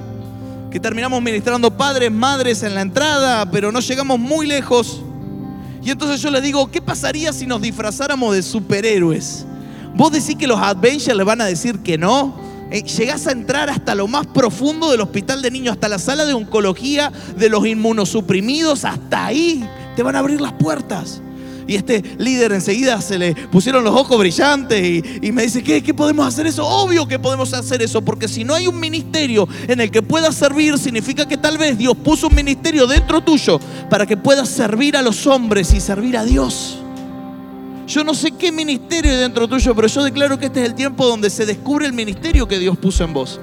Que 0.70 0.80
terminamos 0.80 1.20
ministrando 1.20 1.70
padres, 1.70 2.10
madres 2.10 2.62
en 2.62 2.74
la 2.74 2.80
entrada, 2.80 3.44
pero 3.50 3.70
no 3.70 3.80
llegamos 3.80 4.18
muy 4.18 4.46
lejos. 4.46 5.02
Y 5.84 5.90
entonces 5.90 6.22
yo 6.22 6.30
les 6.30 6.42
digo, 6.42 6.70
¿qué 6.70 6.80
pasaría 6.80 7.32
si 7.32 7.46
nos 7.46 7.60
disfrazáramos 7.60 8.34
de 8.34 8.42
superhéroes? 8.42 9.44
¿Vos 9.94 10.10
decís 10.10 10.34
que 10.36 10.46
los 10.46 10.58
Avengers 10.58 11.16
le 11.16 11.24
van 11.24 11.42
a 11.42 11.44
decir 11.44 11.80
que 11.80 11.98
no? 11.98 12.34
Eh, 12.70 12.82
llegás 12.82 13.26
a 13.26 13.32
entrar 13.32 13.68
hasta 13.68 13.94
lo 13.94 14.08
más 14.08 14.26
profundo 14.26 14.90
del 14.90 15.02
hospital 15.02 15.42
de 15.42 15.50
niños, 15.50 15.74
hasta 15.74 15.88
la 15.88 15.98
sala 15.98 16.24
de 16.24 16.32
oncología 16.32 17.12
de 17.36 17.50
los 17.50 17.66
inmunosuprimidos, 17.66 18.86
hasta 18.86 19.26
ahí 19.26 19.68
te 19.94 20.02
van 20.02 20.16
a 20.16 20.20
abrir 20.20 20.40
las 20.40 20.54
puertas. 20.54 21.20
Y 21.66 21.76
este 21.76 22.02
líder 22.18 22.52
enseguida 22.52 23.00
se 23.00 23.18
le 23.18 23.34
pusieron 23.34 23.84
los 23.84 23.94
ojos 23.94 24.18
brillantes 24.18 25.04
y, 25.22 25.32
me 25.32 25.42
dice, 25.42 25.62
¿qué, 25.62 25.82
¿qué 25.82 25.94
podemos 25.94 26.26
hacer 26.26 26.46
eso? 26.46 26.66
Obvio 26.66 27.08
que 27.08 27.18
podemos 27.18 27.52
hacer 27.54 27.82
eso, 27.82 28.02
porque 28.02 28.28
si 28.28 28.44
no 28.44 28.54
hay 28.54 28.66
un 28.66 28.78
ministerio 28.78 29.48
en 29.66 29.80
el 29.80 29.90
que 29.90 30.02
puedas 30.02 30.34
servir, 30.34 30.78
significa 30.78 31.26
que 31.26 31.36
tal 31.36 31.58
vez 31.58 31.76
Dios 31.78 31.96
puso 31.96 32.28
un 32.28 32.34
ministerio 32.34 32.86
dentro 32.86 33.22
tuyo 33.22 33.58
para 33.88 34.06
que 34.06 34.16
puedas 34.16 34.48
servir 34.48 34.96
a 34.96 35.02
los 35.02 35.26
hombres 35.26 35.72
y 35.72 35.80
servir 35.80 36.16
a 36.16 36.24
Dios. 36.24 36.78
Yo 37.86 38.02
no 38.02 38.14
sé 38.14 38.32
qué 38.32 38.50
ministerio 38.50 39.12
hay 39.12 39.18
dentro 39.18 39.46
tuyo, 39.46 39.74
pero 39.74 39.88
yo 39.88 40.04
declaro 40.04 40.38
que 40.38 40.46
este 40.46 40.62
es 40.62 40.68
el 40.68 40.74
tiempo 40.74 41.06
donde 41.06 41.28
se 41.28 41.44
descubre 41.44 41.86
el 41.86 41.92
ministerio 41.92 42.48
que 42.48 42.58
Dios 42.58 42.78
puso 42.78 43.04
en 43.04 43.12
vos. 43.12 43.40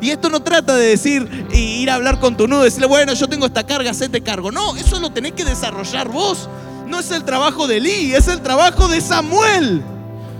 Y 0.00 0.10
esto 0.10 0.28
no 0.28 0.40
trata 0.40 0.76
de 0.76 0.86
decir 0.86 1.46
y 1.52 1.82
ir 1.82 1.90
a 1.90 1.94
hablar 1.94 2.20
con 2.20 2.36
tu 2.36 2.48
nudo, 2.48 2.62
decirle, 2.62 2.86
bueno, 2.86 3.12
yo 3.12 3.28
tengo 3.28 3.46
esta 3.46 3.64
carga, 3.64 3.90
hacete 3.90 4.22
cargo. 4.22 4.50
No, 4.50 4.74
eso 4.76 4.98
lo 4.98 5.10
tenés 5.10 5.32
que 5.32 5.44
desarrollar 5.44 6.08
vos 6.08 6.48
no 6.90 6.98
es 6.98 7.10
el 7.12 7.24
trabajo 7.24 7.66
de 7.66 7.78
Elí, 7.78 8.12
es 8.12 8.28
el 8.28 8.42
trabajo 8.42 8.88
de 8.88 9.00
Samuel. 9.00 9.82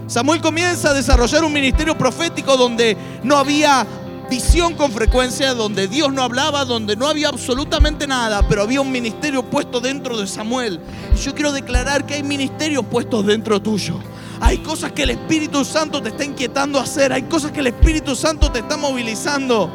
Samuel 0.09 0.41
comienza 0.41 0.91
a 0.91 0.95
desarrollar 0.95 1.45
un 1.45 1.53
ministerio 1.53 1.97
profético 1.97 2.57
donde 2.57 2.97
no 3.23 3.37
había 3.37 3.87
visión 4.29 4.75
con 4.75 4.91
frecuencia, 4.93 5.55
donde 5.55 5.89
Dios 5.89 6.13
no 6.13 6.23
hablaba, 6.23 6.65
donde 6.65 6.97
no 6.97 7.09
había 7.09 7.29
absolutamente 7.29 8.07
nada, 8.07 8.47
pero 8.49 8.63
había 8.63 8.81
un 8.81 8.91
ministerio 8.91 9.45
puesto 9.45 9.81
dentro 9.81 10.19
de 10.19 10.27
Samuel. 10.27 10.81
Yo 11.23 11.35
quiero 11.35 11.53
declarar 11.53 12.07
que 12.07 12.15
hay 12.15 12.23
ministerios 12.23 12.85
puestos 12.87 13.25
dentro 13.27 13.63
tuyo. 13.63 13.99
Hay 14.41 14.59
cosas 14.59 14.93
que 14.93 15.03
el 15.05 15.11
Espíritu 15.11 15.65
Santo 15.65 16.03
te 16.03 16.09
está 16.09 16.25
inquietando 16.25 16.79
a 16.79 16.83
hacer, 16.83 17.13
hay 17.13 17.23
cosas 17.23 17.53
que 17.53 17.61
el 17.61 17.69
Espíritu 17.69 18.17
Santo 18.17 18.51
te 18.51 18.61
está 18.61 18.77
movilizando. 18.77 19.71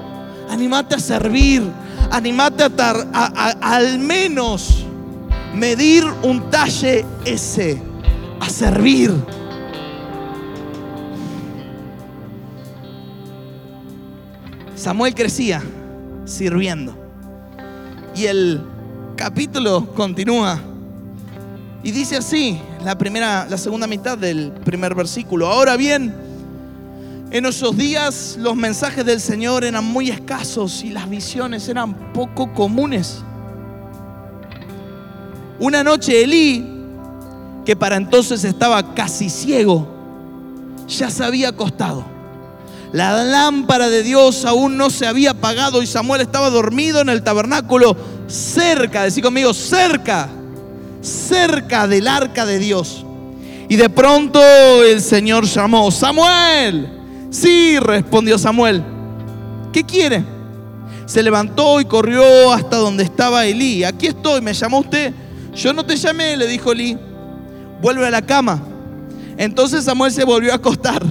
Animate 0.49 0.95
a 0.95 0.99
servir, 0.99 1.63
animate 2.11 2.63
a, 2.63 3.57
al 3.61 3.99
menos 3.99 4.84
medir 5.55 6.05
un 6.23 6.49
talle 6.49 7.05
ese, 7.25 7.81
a 8.39 8.49
servir. 8.49 9.11
Samuel 14.75 15.15
crecía 15.15 15.63
sirviendo. 16.25 16.95
Y 18.15 18.25
el 18.25 18.61
capítulo 19.15 19.87
continúa 19.93 20.59
y 21.83 21.91
dice 21.91 22.17
así, 22.17 22.59
la 22.83 22.97
primera 22.97 23.47
la 23.49 23.57
segunda 23.57 23.87
mitad 23.87 24.17
del 24.17 24.51
primer 24.51 24.95
versículo. 24.95 25.47
Ahora 25.47 25.77
bien, 25.77 26.13
en 27.31 27.45
esos 27.45 27.77
días 27.77 28.37
los 28.39 28.55
mensajes 28.55 29.05
del 29.05 29.21
Señor 29.21 29.63
eran 29.63 29.83
muy 29.83 30.09
escasos 30.09 30.83
y 30.83 30.89
las 30.89 31.09
visiones 31.09 31.67
eran 31.69 32.13
poco 32.13 32.53
comunes. 32.53 33.23
Una 35.59 35.83
noche 35.83 36.23
Elí, 36.23 36.65
que 37.65 37.75
para 37.75 37.95
entonces 37.95 38.43
estaba 38.43 38.93
casi 38.93 39.29
ciego, 39.29 39.87
ya 40.87 41.09
se 41.09 41.23
había 41.23 41.49
acostado. 41.49 42.03
La 42.91 43.23
lámpara 43.23 43.89
de 43.89 44.03
Dios 44.03 44.45
aún 44.45 44.77
no 44.77 44.89
se 44.89 45.05
había 45.05 45.31
apagado 45.31 45.81
y 45.81 45.87
Samuel 45.87 46.21
estaba 46.21 46.49
dormido 46.49 47.01
en 47.01 47.09
el 47.09 47.23
tabernáculo 47.23 47.97
cerca, 48.27 49.03
decí 49.03 49.21
conmigo, 49.21 49.53
cerca, 49.53 50.29
cerca 51.01 51.87
del 51.87 52.07
arca 52.07 52.45
de 52.45 52.59
Dios. 52.59 53.05
Y 53.67 53.75
de 53.75 53.89
pronto 53.89 54.39
el 54.83 55.01
Señor 55.01 55.45
llamó, 55.45 55.89
Samuel. 55.91 56.89
Sí, 57.31 57.79
respondió 57.79 58.37
Samuel. 58.37 58.83
¿Qué 59.73 59.83
quiere? 59.83 60.23
Se 61.05 61.21
levantó 61.21 61.81
y 61.81 61.85
corrió 61.85 62.53
hasta 62.53 62.77
donde 62.77 63.03
estaba 63.03 63.45
Elí. 63.45 63.83
Aquí 63.83 64.07
estoy, 64.07 64.41
me 64.41 64.53
llamó 64.53 64.79
usted. 64.79 65.13
Yo 65.55 65.73
no 65.73 65.85
te 65.85 65.95
llamé, 65.95 66.35
le 66.35 66.47
dijo 66.47 66.71
Elí. 66.71 66.97
Vuelve 67.81 68.05
a 68.05 68.11
la 68.11 68.21
cama. 68.21 68.61
Entonces 69.37 69.85
Samuel 69.85 70.11
se 70.11 70.23
volvió 70.23 70.51
a 70.51 70.55
acostar. 70.55 71.01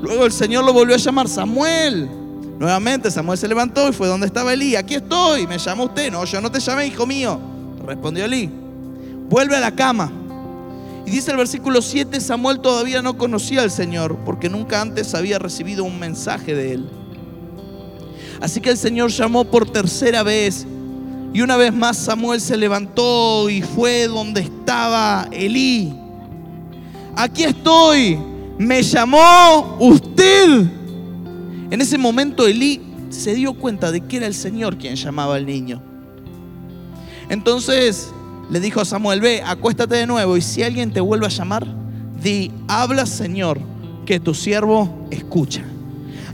Luego 0.00 0.24
el 0.24 0.32
Señor 0.32 0.64
lo 0.64 0.72
volvió 0.72 0.94
a 0.94 0.98
llamar, 0.98 1.28
Samuel. 1.28 2.08
Nuevamente 2.58 3.10
Samuel 3.10 3.38
se 3.38 3.48
levantó 3.48 3.88
y 3.88 3.92
fue 3.92 4.06
donde 4.06 4.26
estaba 4.26 4.52
Elí. 4.52 4.76
Aquí 4.76 4.94
estoy, 4.94 5.46
me 5.46 5.58
llamó 5.58 5.84
usted. 5.84 6.10
No, 6.12 6.24
yo 6.24 6.40
no 6.40 6.50
te 6.50 6.60
llamé, 6.60 6.86
hijo 6.86 7.06
mío. 7.06 7.40
Respondió 7.84 8.24
Elí. 8.24 8.48
Vuelve 9.28 9.56
a 9.56 9.60
la 9.60 9.74
cama. 9.74 10.12
Y 11.04 11.10
dice 11.10 11.32
el 11.32 11.36
versículo 11.36 11.82
7, 11.82 12.20
Samuel 12.20 12.60
todavía 12.60 13.02
no 13.02 13.18
conocía 13.18 13.62
al 13.62 13.72
Señor 13.72 14.16
porque 14.24 14.48
nunca 14.48 14.80
antes 14.80 15.14
había 15.14 15.38
recibido 15.38 15.82
un 15.82 15.98
mensaje 15.98 16.54
de 16.54 16.74
él. 16.74 16.88
Así 18.40 18.60
que 18.60 18.70
el 18.70 18.76
Señor 18.76 19.10
llamó 19.10 19.44
por 19.44 19.68
tercera 19.70 20.22
vez 20.22 20.66
y 21.34 21.40
una 21.40 21.56
vez 21.56 21.72
más 21.72 21.96
Samuel 21.96 22.40
se 22.40 22.56
levantó 22.56 23.48
y 23.48 23.62
fue 23.62 24.06
donde 24.06 24.42
estaba 24.42 25.28
Elí. 25.32 25.94
Aquí 27.16 27.44
estoy, 27.44 28.18
me 28.58 28.82
llamó 28.82 29.76
usted. 29.80 30.66
En 31.70 31.80
ese 31.80 31.96
momento 31.96 32.46
Elí 32.46 32.82
se 33.08 33.34
dio 33.34 33.54
cuenta 33.54 33.90
de 33.90 34.02
que 34.02 34.18
era 34.18 34.26
el 34.26 34.34
Señor 34.34 34.76
quien 34.76 34.94
llamaba 34.94 35.36
al 35.36 35.46
niño. 35.46 35.82
Entonces 37.30 38.12
le 38.50 38.60
dijo 38.60 38.80
a 38.82 38.84
Samuel, 38.84 39.22
ve, 39.22 39.42
acuéstate 39.44 39.96
de 39.96 40.06
nuevo 40.06 40.36
y 40.36 40.42
si 40.42 40.62
alguien 40.62 40.92
te 40.92 41.00
vuelve 41.00 41.26
a 41.26 41.30
llamar, 41.30 41.66
di, 42.22 42.52
habla 42.68 43.06
Señor, 43.06 43.58
que 44.04 44.20
tu 44.20 44.34
siervo 44.34 45.06
escucha. 45.10 45.62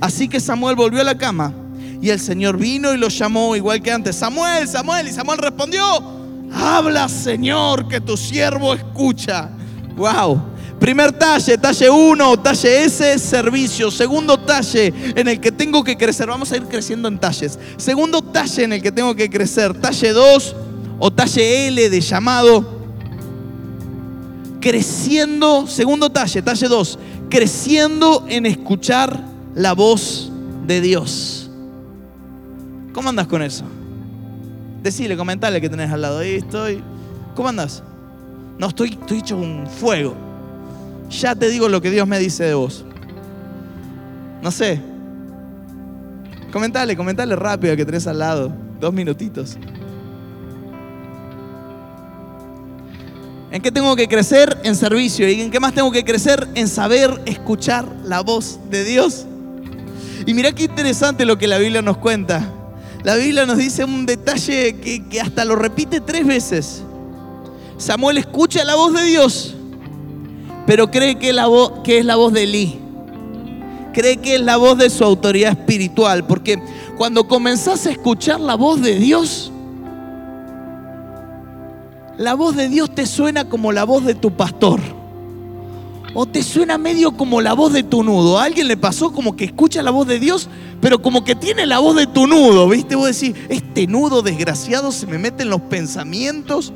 Así 0.01 0.29
que 0.29 0.41
Samuel 0.41 0.75
volvió 0.75 1.01
a 1.01 1.05
la 1.05 1.17
cama 1.17 1.55
y 2.01 2.11
el 2.11 2.21
Señor 2.21 2.57
vino 2.57 2.93
y 2.95 2.97
lo 2.97 3.09
llamó 3.09 3.57
igual 3.57 3.83
que 3.83 3.91
antes, 3.91 4.17
Samuel, 4.17 4.69
Samuel, 4.69 5.09
y 5.09 5.13
Samuel 5.13 5.39
respondió, 5.39 5.83
habla 6.53 7.09
Señor, 7.09 7.89
que 7.89 8.01
tu 8.01 8.17
siervo 8.17 8.75
escucha. 8.75 9.51
Wow. 9.97 10.59
Primer 10.79 11.11
talle, 11.13 11.59
talle 11.59 11.91
1, 11.91 12.37
talle 12.39 12.85
S, 12.85 13.19
servicio. 13.19 13.91
Segundo 13.91 14.39
talle 14.39 14.95
en 15.17 15.27
el 15.27 15.41
que 15.41 15.51
tengo 15.51 15.83
que 15.83 15.97
crecer. 15.97 16.29
Vamos 16.29 16.53
a 16.53 16.57
ir 16.57 16.65
creciendo 16.65 17.09
en 17.09 17.19
talles. 17.19 17.59
Segundo 17.77 18.23
talle 18.23 18.63
en 18.63 18.75
el 18.75 18.83
que 18.83 18.93
tengo 18.93 19.15
que 19.15 19.29
crecer. 19.29 19.75
Talle 19.81 20.13
2 20.13 20.57
o 21.01 21.11
talle 21.11 21.67
L 21.67 21.91
de 21.91 22.01
llamado. 22.01 22.79
Creciendo, 24.61 25.67
segundo 25.67 26.11
talle, 26.11 26.43
talle 26.43 26.69
2. 26.69 26.99
Creciendo 27.29 28.25
en 28.29 28.47
escuchar 28.47 29.21
la 29.57 29.73
voz 29.73 30.31
de 30.65 30.81
Dios. 30.81 31.38
¿Cómo 32.99 33.11
andas 33.11 33.29
con 33.29 33.43
eso? 33.43 33.65
Decile, 34.83 35.17
comentale 35.17 35.61
que 35.61 35.69
tenés 35.69 35.89
al 35.93 36.03
lado. 36.03 36.19
Ahí 36.19 36.35
estoy. 36.35 36.83
¿Cómo 37.37 37.49
andas? 37.49 37.81
No, 38.59 38.67
estoy, 38.67 38.99
estoy 39.01 39.19
hecho 39.19 39.37
un 39.37 39.69
fuego 39.69 40.17
ya 41.09 41.37
te 41.37 41.49
digo 41.49 41.69
lo 41.69 41.81
que 41.81 41.93
Dios 41.93 42.09
me 42.09 42.19
dice 42.19 42.43
de 42.43 42.55
vos. 42.55 42.85
No 44.43 44.51
sé. 44.51 44.81
Comentale, 46.51 46.97
comentale 46.97 47.37
rápido 47.37 47.77
que 47.77 47.85
tenés 47.85 48.09
al 48.09 48.19
lado. 48.19 48.53
Dos 48.81 48.93
minutitos. 48.93 49.57
¿En 53.53 53.63
qué 53.63 53.71
tengo 53.71 53.95
que 53.95 54.09
crecer? 54.09 54.59
En 54.65 54.75
servicio. 54.75 55.29
¿Y 55.29 55.41
en 55.41 55.53
qué 55.53 55.61
más 55.61 55.73
tengo 55.73 55.93
que 55.93 56.05
crecer? 56.05 56.49
En 56.57 56.67
saber 56.67 57.23
escuchar 57.27 57.87
la 58.05 58.23
voz 58.23 58.59
de 58.73 58.83
Dios. 58.83 59.25
Y 60.27 60.35
mira 60.35 60.51
qué 60.51 60.65
interesante 60.65 61.25
lo 61.25 61.39
que 61.39 61.47
la 61.47 61.59
Biblia 61.59 61.81
nos 61.81 61.99
cuenta. 61.99 62.58
La 63.09 63.17
Biblia 63.17 63.47
nos 63.47 63.57
dice 63.57 63.85
un 63.85 64.05
detalle 64.05 64.77
que, 64.77 65.19
hasta 65.19 65.43
lo 65.47 65.57
repite 65.57 65.99
tres 65.99 66.27
veces. 66.27 66.83
Samuel 67.79 68.19
escucha 68.19 68.63
la 68.65 68.75
voz 68.75 68.93
de 68.93 69.03
Dios 69.05 69.55
pero 70.67 70.91
cree 70.91 71.15
que 71.19 71.31
es 71.31 71.35
la 71.35 71.47
voz 71.47 72.33
de 72.35 72.43
Elí. 72.43 72.79
Cree 73.95 74.19
que 74.19 74.35
es 74.35 74.43
la 74.43 74.59
voz 74.59 74.77
de 74.77 74.91
su 74.91 75.03
autoridad 75.05 75.53
espiritual, 75.53 76.27
porque 76.27 76.63
cuando 76.99 77.27
comenzás 77.27 77.87
a 77.87 77.91
escuchar 77.93 78.41
la 78.41 78.57
voz 78.57 78.83
de 78.83 78.97
Dios, 78.97 79.51
la 82.19 82.35
voz 82.35 82.57
de 82.57 82.69
Dios 82.69 82.95
te 82.95 83.07
suena 83.07 83.49
como 83.49 83.73
la 83.73 83.85
voz 83.85 84.05
de 84.05 84.17
tu 84.17 84.33
pastor. 84.33 84.98
O 86.21 86.27
te 86.27 86.43
suena 86.43 86.79
medio 86.79 87.13
como 87.13 87.41
la 87.41 87.53
voz 87.53 87.73
de 87.73 87.85
tu 87.85 88.03
nudo. 88.03 88.41
¿A 88.41 88.43
alguien 88.47 88.67
le 88.67 88.77
pasó 88.77 89.13
como 89.13 89.37
que 89.37 89.45
escucha 89.45 89.85
la 89.85 89.93
voz 89.93 90.09
de 90.09 90.19
Dios, 90.19 90.49
pero 90.81 91.01
como 91.01 91.23
que 91.23 91.37
tiene 91.37 91.65
la 91.65 91.79
voz 91.79 91.95
de 91.95 92.09
tu 92.09 92.27
nudo? 92.27 92.69
¿Viste? 92.69 92.97
Vos 92.97 93.07
decís, 93.07 93.37
este 93.49 93.87
nudo 93.87 94.21
desgraciado 94.21 94.91
se 94.91 95.07
me 95.07 95.17
mete 95.17 95.45
en 95.45 95.51
los 95.51 95.61
pensamientos, 95.61 96.73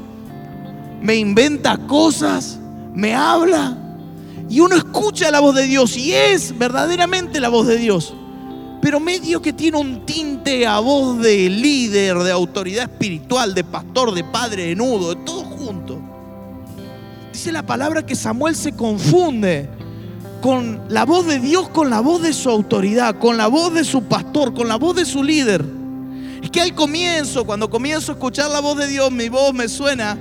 me 1.01 1.17
inventa 1.17 1.77
cosas, 1.77 2.61
me 2.95 3.17
habla. 3.17 3.77
Y 4.49 4.61
uno 4.61 4.77
escucha 4.77 5.33
la 5.33 5.41
voz 5.41 5.57
de 5.57 5.65
Dios 5.65 5.97
y 5.97 6.13
es 6.13 6.57
verdaderamente 6.57 7.41
la 7.41 7.49
voz 7.49 7.67
de 7.67 7.79
Dios. 7.79 8.15
Pero 8.81 9.01
medio 9.01 9.43
que 9.43 9.53
tiene 9.53 9.77
un 9.77 10.07
tinte 10.07 10.69
a 10.69 10.79
voz 10.79 11.19
de 11.19 11.51
líder, 11.51 12.17
de 12.19 12.31
autoridad 12.31 12.85
espiritual, 12.85 13.57
de 13.57 13.65
pastor, 13.65 14.15
de 14.15 14.23
padre, 14.23 14.67
de 14.67 14.77
nudo, 14.77 15.17
de 15.17 15.25
todo. 15.25 15.52
Dice 17.43 17.51
la 17.51 17.67
palabra 17.67 18.07
que 18.07 18.15
Samuel 18.15 18.55
se 18.55 18.71
confunde 18.71 19.69
con 20.41 20.81
la 20.89 21.05
voz 21.05 21.27
de 21.27 21.41
Dios, 21.41 21.69
con 21.71 21.91
la 21.91 21.99
voz 21.99 22.23
de 22.23 22.33
su 22.35 22.49
autoridad, 22.49 23.19
con 23.19 23.37
la 23.37 23.49
voz 23.49 23.75
de 23.75 23.83
su 23.83 24.05
pastor, 24.05 24.55
con 24.55 24.69
la 24.69 24.77
voz 24.77 24.95
de 24.95 25.05
su 25.05 25.25
líder. 25.25 25.65
Es 26.41 26.53
que 26.53 26.61
al 26.61 26.73
comienzo, 26.73 27.45
cuando 27.45 27.69
comienzo 27.69 28.13
a 28.13 28.15
escuchar 28.15 28.49
la 28.49 28.61
voz 28.61 28.77
de 28.79 28.87
Dios, 28.87 29.11
mi 29.11 29.29
voz 29.29 29.53
me 29.55 29.69
suena 29.69 30.17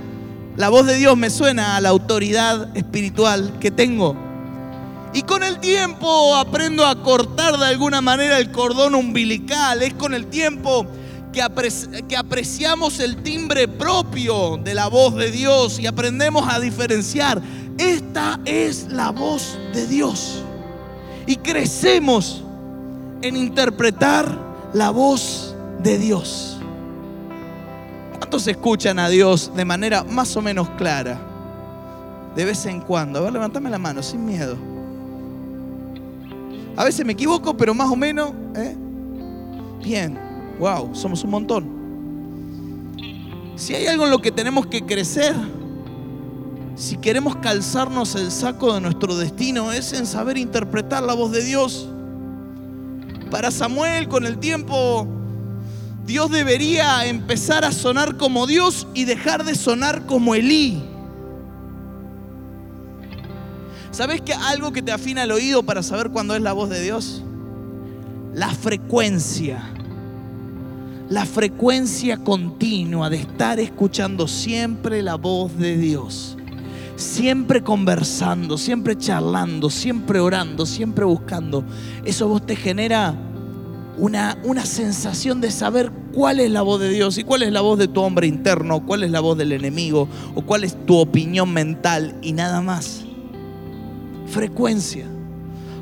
la 0.57 0.69
voz 0.69 0.87
de 0.87 0.95
Dios 0.95 1.15
me 1.15 1.29
suena 1.29 1.75
a 1.75 1.81
la 1.81 1.89
autoridad 1.89 2.75
espiritual 2.75 3.53
que 3.59 3.69
tengo. 3.69 4.15
Y 5.13 5.21
con 5.21 5.43
el 5.43 5.59
tiempo 5.59 6.35
aprendo 6.35 6.87
a 6.87 7.03
cortar 7.03 7.59
de 7.59 7.65
alguna 7.67 8.01
manera 8.01 8.39
el 8.39 8.51
cordón 8.51 8.95
umbilical. 8.95 9.83
Es 9.83 9.93
con 9.93 10.15
el 10.15 10.25
tiempo 10.25 10.87
que, 11.31 11.41
apreciamos 12.17 12.99
el 12.99 13.17
timbre 13.23 13.67
propio 13.67 14.57
de 14.57 14.73
la 14.73 14.87
voz 14.87 15.15
de 15.15 15.31
Dios 15.31 15.79
y 15.79 15.87
aprendemos 15.87 16.47
a 16.47 16.59
diferenciar. 16.59 17.41
Esta 17.77 18.39
es 18.45 18.87
la 18.91 19.11
voz 19.11 19.57
de 19.73 19.87
Dios. 19.87 20.43
Y 21.25 21.37
crecemos 21.37 22.43
en 23.21 23.37
interpretar 23.37 24.37
la 24.73 24.89
voz 24.89 25.55
de 25.81 25.97
Dios. 25.97 26.59
¿Cuántos 28.17 28.47
escuchan 28.47 28.99
a 28.99 29.09
Dios 29.09 29.51
de 29.55 29.65
manera 29.65 30.03
más 30.03 30.35
o 30.35 30.41
menos 30.41 30.69
clara? 30.71 31.19
De 32.35 32.45
vez 32.45 32.65
en 32.65 32.81
cuando. 32.81 33.19
A 33.19 33.21
ver, 33.23 33.33
levantame 33.33 33.69
la 33.69 33.77
mano, 33.77 34.03
sin 34.03 34.25
miedo. 34.25 34.57
A 36.75 36.83
veces 36.83 37.05
me 37.05 37.13
equivoco, 37.13 37.55
pero 37.55 37.73
más 37.73 37.89
o 37.89 37.95
menos. 37.95 38.31
¿eh? 38.55 38.75
Bien, 39.83 40.30
wow, 40.61 40.93
somos 40.93 41.23
un 41.23 41.31
montón. 41.31 41.65
Si 43.55 43.73
hay 43.73 43.87
algo 43.87 44.05
en 44.05 44.11
lo 44.11 44.19
que 44.19 44.31
tenemos 44.31 44.67
que 44.67 44.85
crecer, 44.85 45.35
si 46.75 46.97
queremos 46.97 47.35
calzarnos 47.37 48.13
el 48.13 48.31
saco 48.31 48.75
de 48.75 48.81
nuestro 48.81 49.17
destino, 49.17 49.71
es 49.71 49.91
en 49.91 50.05
saber 50.05 50.37
interpretar 50.37 51.01
la 51.01 51.15
voz 51.15 51.31
de 51.31 51.43
Dios. 51.43 51.89
Para 53.31 53.49
Samuel, 53.49 54.07
con 54.07 54.23
el 54.23 54.37
tiempo, 54.37 55.07
Dios 56.05 56.29
debería 56.29 57.07
empezar 57.07 57.65
a 57.65 57.71
sonar 57.71 58.17
como 58.17 58.45
Dios 58.45 58.87
y 58.93 59.05
dejar 59.05 59.43
de 59.43 59.55
sonar 59.55 60.05
como 60.05 60.35
Elí. 60.35 60.83
¿Sabes 63.89 64.21
que 64.21 64.33
algo 64.33 64.71
que 64.71 64.83
te 64.83 64.91
afina 64.91 65.23
el 65.23 65.31
oído 65.31 65.63
para 65.63 65.81
saber 65.81 66.11
cuándo 66.11 66.35
es 66.35 66.41
la 66.43 66.53
voz 66.53 66.69
de 66.69 66.81
Dios? 66.83 67.23
La 68.35 68.49
frecuencia. 68.49 69.80
La 71.11 71.25
frecuencia 71.25 72.15
continua 72.15 73.09
de 73.09 73.17
estar 73.17 73.59
escuchando 73.59 74.29
siempre 74.29 75.01
la 75.01 75.15
voz 75.15 75.57
de 75.57 75.75
Dios. 75.75 76.37
Siempre 76.95 77.61
conversando, 77.61 78.57
siempre 78.57 78.97
charlando, 78.97 79.69
siempre 79.69 80.21
orando, 80.21 80.65
siempre 80.65 81.03
buscando. 81.03 81.65
Eso 82.05 82.29
vos 82.29 82.45
te 82.45 82.55
genera 82.55 83.13
una, 83.97 84.37
una 84.45 84.65
sensación 84.65 85.41
de 85.41 85.51
saber 85.51 85.91
cuál 86.13 86.39
es 86.39 86.49
la 86.49 86.61
voz 86.61 86.79
de 86.79 86.87
Dios 86.87 87.17
y 87.17 87.25
cuál 87.25 87.43
es 87.43 87.51
la 87.51 87.59
voz 87.59 87.77
de 87.77 87.89
tu 87.89 87.99
hombre 87.99 88.25
interno, 88.25 88.85
cuál 88.85 89.03
es 89.03 89.11
la 89.11 89.19
voz 89.19 89.37
del 89.37 89.51
enemigo 89.51 90.07
o 90.33 90.43
cuál 90.43 90.63
es 90.63 90.77
tu 90.85 90.95
opinión 90.95 91.51
mental 91.51 92.15
y 92.21 92.31
nada 92.31 92.61
más. 92.61 93.03
Frecuencia. 94.27 95.09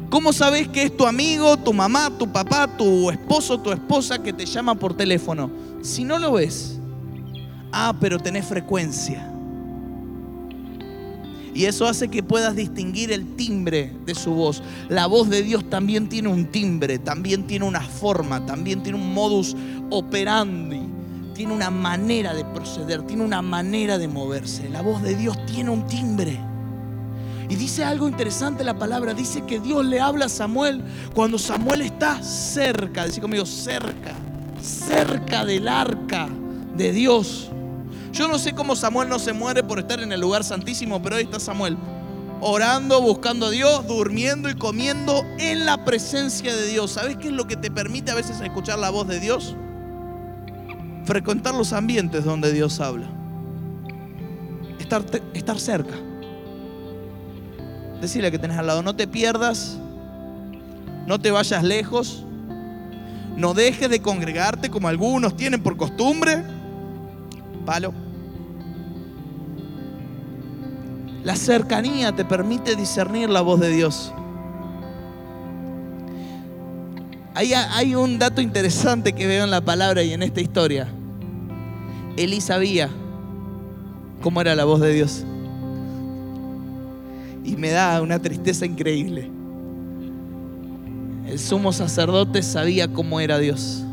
¿Cómo 0.10 0.34
sabes 0.34 0.68
que 0.68 0.84
es 0.84 0.98
tu 0.98 1.06
amigo, 1.06 1.56
tu 1.58 1.72
mamá, 1.72 2.10
tu 2.18 2.32
papá, 2.32 2.68
tu 2.68 3.12
esposo, 3.12 3.60
tu 3.60 3.72
esposa 3.72 4.18
que 4.18 4.34
te 4.34 4.46
llama 4.46 4.74
por 4.74 4.98
teléfono? 4.98 5.52
Si 5.84 6.04
no 6.04 6.18
lo 6.18 6.34
ves, 6.34 6.80
ah, 7.72 7.96
pero 8.00 8.18
tenés 8.18 8.46
frecuencia. 8.46 9.32
Y 11.54 11.66
eso 11.66 11.86
hace 11.86 12.08
que 12.08 12.24
puedas 12.24 12.56
distinguir 12.56 13.12
el 13.12 13.36
timbre 13.36 13.94
de 14.06 14.16
su 14.16 14.32
voz. 14.34 14.64
La 14.88 15.06
voz 15.06 15.30
de 15.30 15.44
Dios 15.44 15.70
también 15.70 16.10
tiene 16.10 16.30
un 16.30 16.46
timbre, 16.46 16.98
también 16.98 17.46
tiene 17.46 17.66
una 17.66 17.82
forma, 17.82 18.46
también 18.48 18.82
tiene 18.82 18.98
un 18.98 19.14
modus 19.14 19.56
operandi, 19.92 20.82
tiene 21.36 21.54
una 21.54 21.70
manera 21.70 22.34
de 22.34 22.46
proceder, 22.46 23.04
tiene 23.04 23.24
una 23.24 23.44
manera 23.44 24.00
de 24.00 24.08
moverse. 24.08 24.70
La 24.70 24.82
voz 24.82 25.04
de 25.04 25.16
Dios 25.16 25.38
tiene 25.46 25.70
un 25.70 25.86
timbre. 25.86 26.40
Y 27.50 27.56
dice 27.56 27.84
algo 27.84 28.08
interesante 28.08 28.64
la 28.64 28.78
palabra, 28.78 29.16
dice 29.16 29.44
que 29.44 29.60
Dios 29.60 29.84
le 29.84 30.00
habla 30.00 30.26
a 30.26 30.30
Samuel 30.30 30.84
cuando 31.16 31.40
Samuel 31.40 31.82
está 31.82 32.22
cerca, 32.22 33.06
dice 33.06 33.20
conmigo, 33.20 33.44
cerca, 33.48 34.14
cerca 34.62 35.44
del 35.44 35.68
arca 35.68 36.30
de 36.78 36.92
Dios. 36.92 37.50
Yo 38.12 38.28
no 38.28 38.38
sé 38.38 38.54
cómo 38.54 38.76
Samuel 38.76 39.10
no 39.10 39.18
se 39.18 39.34
muere 39.34 39.64
por 39.64 39.80
estar 39.80 40.00
en 40.00 40.12
el 40.12 40.22
lugar 40.22 40.44
santísimo, 40.44 41.02
pero 41.02 41.16
ahí 41.16 41.24
está 41.24 41.40
Samuel, 41.40 41.76
orando, 42.40 43.02
buscando 43.02 43.48
a 43.48 43.50
Dios, 43.50 43.88
durmiendo 43.88 44.48
y 44.48 44.54
comiendo 44.54 45.24
en 45.40 45.66
la 45.66 45.84
presencia 45.86 46.56
de 46.56 46.68
Dios. 46.68 46.92
¿Sabes 46.92 47.18
qué 47.18 47.30
es 47.30 47.34
lo 47.34 47.48
que 47.48 47.56
te 47.56 47.72
permite 47.72 48.12
a 48.12 48.16
veces 48.16 48.42
escuchar 48.42 48.78
la 48.78 48.92
voz 48.92 49.08
de 49.08 49.20
Dios? 49.20 49.56
Frecuentar 51.06 51.56
los 51.56 51.74
ambientes 51.74 52.24
donde 52.24 52.54
Dios 52.54 52.80
habla. 52.80 53.10
Estar, 54.78 55.04
estar 55.34 55.60
cerca. 55.60 55.96
Decirle 58.02 58.32
que 58.32 58.40
tenés 58.40 58.58
al 58.58 58.68
lado, 58.68 58.82
no 58.82 58.96
te 58.96 59.08
pierdas, 59.08 59.78
no 61.06 61.20
te 61.20 61.32
vayas 61.32 61.64
lejos, 61.64 62.24
no 63.36 63.54
dejes 63.54 63.90
de 63.90 64.02
congregarte 64.02 64.70
como 64.70 64.88
algunos 64.88 65.36
tienen 65.36 65.62
por 65.62 65.76
costumbre. 65.76 66.44
Palo. 67.66 67.94
La 71.24 71.36
cercanía 71.36 72.16
te 72.16 72.24
permite 72.24 72.76
discernir 72.76 73.30
la 73.30 73.42
voz 73.42 73.60
de 73.60 73.70
Dios. 73.70 74.14
Hay, 77.36 77.54
hay, 77.54 77.96
un 77.96 78.18
dato 78.18 78.42
interesante 78.42 79.14
que 79.14 79.28
veo 79.28 79.44
en 79.44 79.52
la 79.52 79.62
palabra 79.62 80.04
y 80.04 80.14
en 80.14 80.24
esta 80.24 80.42
historia. 80.42 80.88
Elí 82.18 82.42
sabía 82.42 82.90
cómo 84.22 84.42
era 84.42 84.56
la 84.56 84.66
voz 84.66 84.82
de 84.82 84.94
Dios 84.94 85.26
y 87.50 87.58
me 87.58 87.72
da 87.72 88.00
una 88.02 88.20
tristeza 88.20 88.66
increíble. 88.66 89.30
El 91.28 91.40
sumo 91.40 91.74
sacerdote 91.74 92.44
sabía 92.44 92.88
cómo 92.88 93.20
era 93.20 93.40
Dios, 93.40 93.84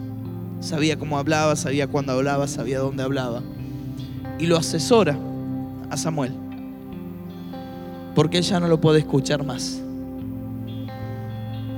sabía 0.60 0.98
cómo 0.98 1.18
hablaba, 1.18 1.56
sabía 1.56 1.86
cuándo 1.86 2.12
hablaba, 2.12 2.48
sabía 2.48 2.80
dónde 2.80 3.02
hablaba. 3.02 3.42
Y 4.38 4.46
lo 4.46 4.58
asesora 4.58 5.18
a 5.90 5.96
Samuel, 5.96 6.32
porque 8.14 8.38
ella 8.38 8.60
no 8.60 8.68
lo 8.68 8.80
puede 8.80 8.98
escuchar 8.98 9.44
más. 9.44 9.80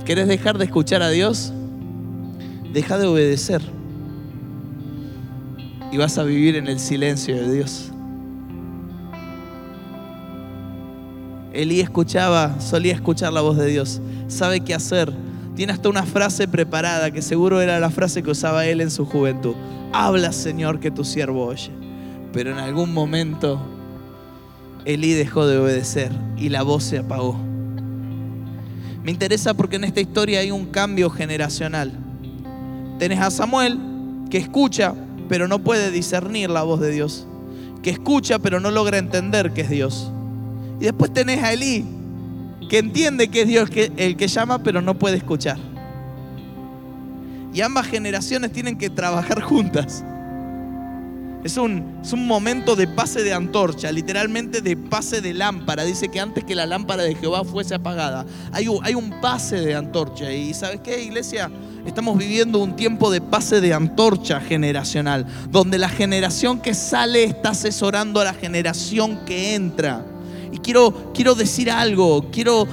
¿Querés 0.05 0.27
dejar 0.27 0.57
de 0.57 0.65
escuchar 0.65 1.01
a 1.01 1.09
Dios? 1.09 1.53
Deja 2.73 2.97
de 2.97 3.07
obedecer. 3.07 3.61
Y 5.91 5.97
vas 5.97 6.17
a 6.17 6.23
vivir 6.23 6.55
en 6.55 6.67
el 6.67 6.79
silencio 6.79 7.35
de 7.35 7.53
Dios. 7.53 7.91
Elí 11.53 11.79
escuchaba, 11.79 12.59
solía 12.59 12.93
escuchar 12.93 13.33
la 13.33 13.41
voz 13.41 13.57
de 13.57 13.65
Dios, 13.67 14.01
sabe 14.27 14.61
qué 14.61 14.73
hacer. 14.73 15.11
Tiene 15.55 15.73
hasta 15.73 15.89
una 15.89 16.03
frase 16.03 16.47
preparada 16.47 17.11
que 17.11 17.21
seguro 17.21 17.59
era 17.59 17.79
la 17.79 17.89
frase 17.89 18.23
que 18.23 18.31
usaba 18.31 18.65
él 18.65 18.81
en 18.81 18.91
su 18.91 19.05
juventud. 19.05 19.55
Habla, 19.91 20.31
Señor, 20.31 20.79
que 20.79 20.91
tu 20.91 21.03
siervo 21.03 21.45
oye. 21.45 21.71
Pero 22.31 22.51
en 22.51 22.59
algún 22.59 22.93
momento 22.93 23.59
Elí 24.85 25.13
dejó 25.13 25.47
de 25.47 25.57
obedecer 25.57 26.11
y 26.37 26.49
la 26.49 26.63
voz 26.63 26.83
se 26.83 26.99
apagó. 26.99 27.37
Me 29.03 29.11
interesa 29.11 29.53
porque 29.53 29.77
en 29.77 29.85
esta 29.85 30.01
historia 30.01 30.39
hay 30.39 30.51
un 30.51 30.67
cambio 30.67 31.09
generacional. 31.09 31.91
Tenés 32.99 33.19
a 33.19 33.31
Samuel 33.31 33.79
que 34.29 34.37
escucha, 34.37 34.93
pero 35.27 35.47
no 35.47 35.59
puede 35.59 35.89
discernir 35.89 36.49
la 36.49 36.63
voz 36.63 36.79
de 36.79 36.91
Dios. 36.91 37.27
Que 37.81 37.89
escucha, 37.89 38.39
pero 38.39 38.59
no 38.59 38.71
logra 38.71 38.97
entender 38.97 39.51
que 39.51 39.61
es 39.61 39.69
Dios. 39.69 40.11
Y 40.79 40.85
después 40.85 41.13
tenés 41.13 41.43
a 41.43 41.51
Elí, 41.53 41.85
que 42.69 42.77
entiende 42.77 43.29
que 43.29 43.41
es 43.41 43.47
Dios 43.47 43.69
el 43.97 44.15
que 44.15 44.27
llama, 44.27 44.63
pero 44.63 44.81
no 44.81 44.97
puede 44.97 45.17
escuchar. 45.17 45.57
Y 47.53 47.61
ambas 47.61 47.87
generaciones 47.87 48.51
tienen 48.51 48.77
que 48.77 48.89
trabajar 48.89 49.41
juntas. 49.41 50.03
Es 51.43 51.55
un, 51.55 51.99
es 52.03 52.11
un, 52.11 52.27
momento 52.27 52.75
de 52.75 52.85
pase 52.85 53.23
de 53.23 53.33
antorcha, 53.33 53.91
literalmente 53.93 54.59
de 54.61 54.75
pase 54.75 55.21
de 55.21 55.33
lámpara. 55.33 55.85
Dice 55.85 56.09
que 56.09 56.19
antes 56.19 56.43
que 56.43 56.53
la 56.53 56.65
lámpara 56.65 57.03
de 57.03 57.15
Jehová 57.15 57.45
fuese 57.45 57.75
apagada, 57.75 58.25
hay 58.51 58.67
un, 58.67 58.79
hay 58.83 58.93
un 58.93 59.21
pase 59.21 59.61
de 59.61 59.73
antorcha. 59.73 60.33
Y 60.33 60.53
¿sabes 60.53 60.81
qué, 60.81 61.01
iglesia? 61.01 61.49
Estamos 61.85 62.17
viviendo 62.17 62.59
un 62.59 62.75
tiempo 62.75 63.09
de 63.09 63.21
pase 63.21 63.61
de 63.61 63.73
antorcha 63.73 64.41
generacional, 64.41 65.25
donde 65.49 65.77
la 65.77 65.87
generación 65.87 66.59
que 66.59 66.73
sale 66.73 67.23
está 67.23 67.51
asesorando 67.51 68.19
a 68.19 68.25
la 68.25 68.33
generación 68.33 69.19
que 69.25 69.55
entra. 69.55 70.05
Y 70.51 70.57
quiero, 70.57 71.11
quiero 71.13 71.35
decir 71.35 71.69
algo, 71.69 72.25
quiero, 72.31 72.67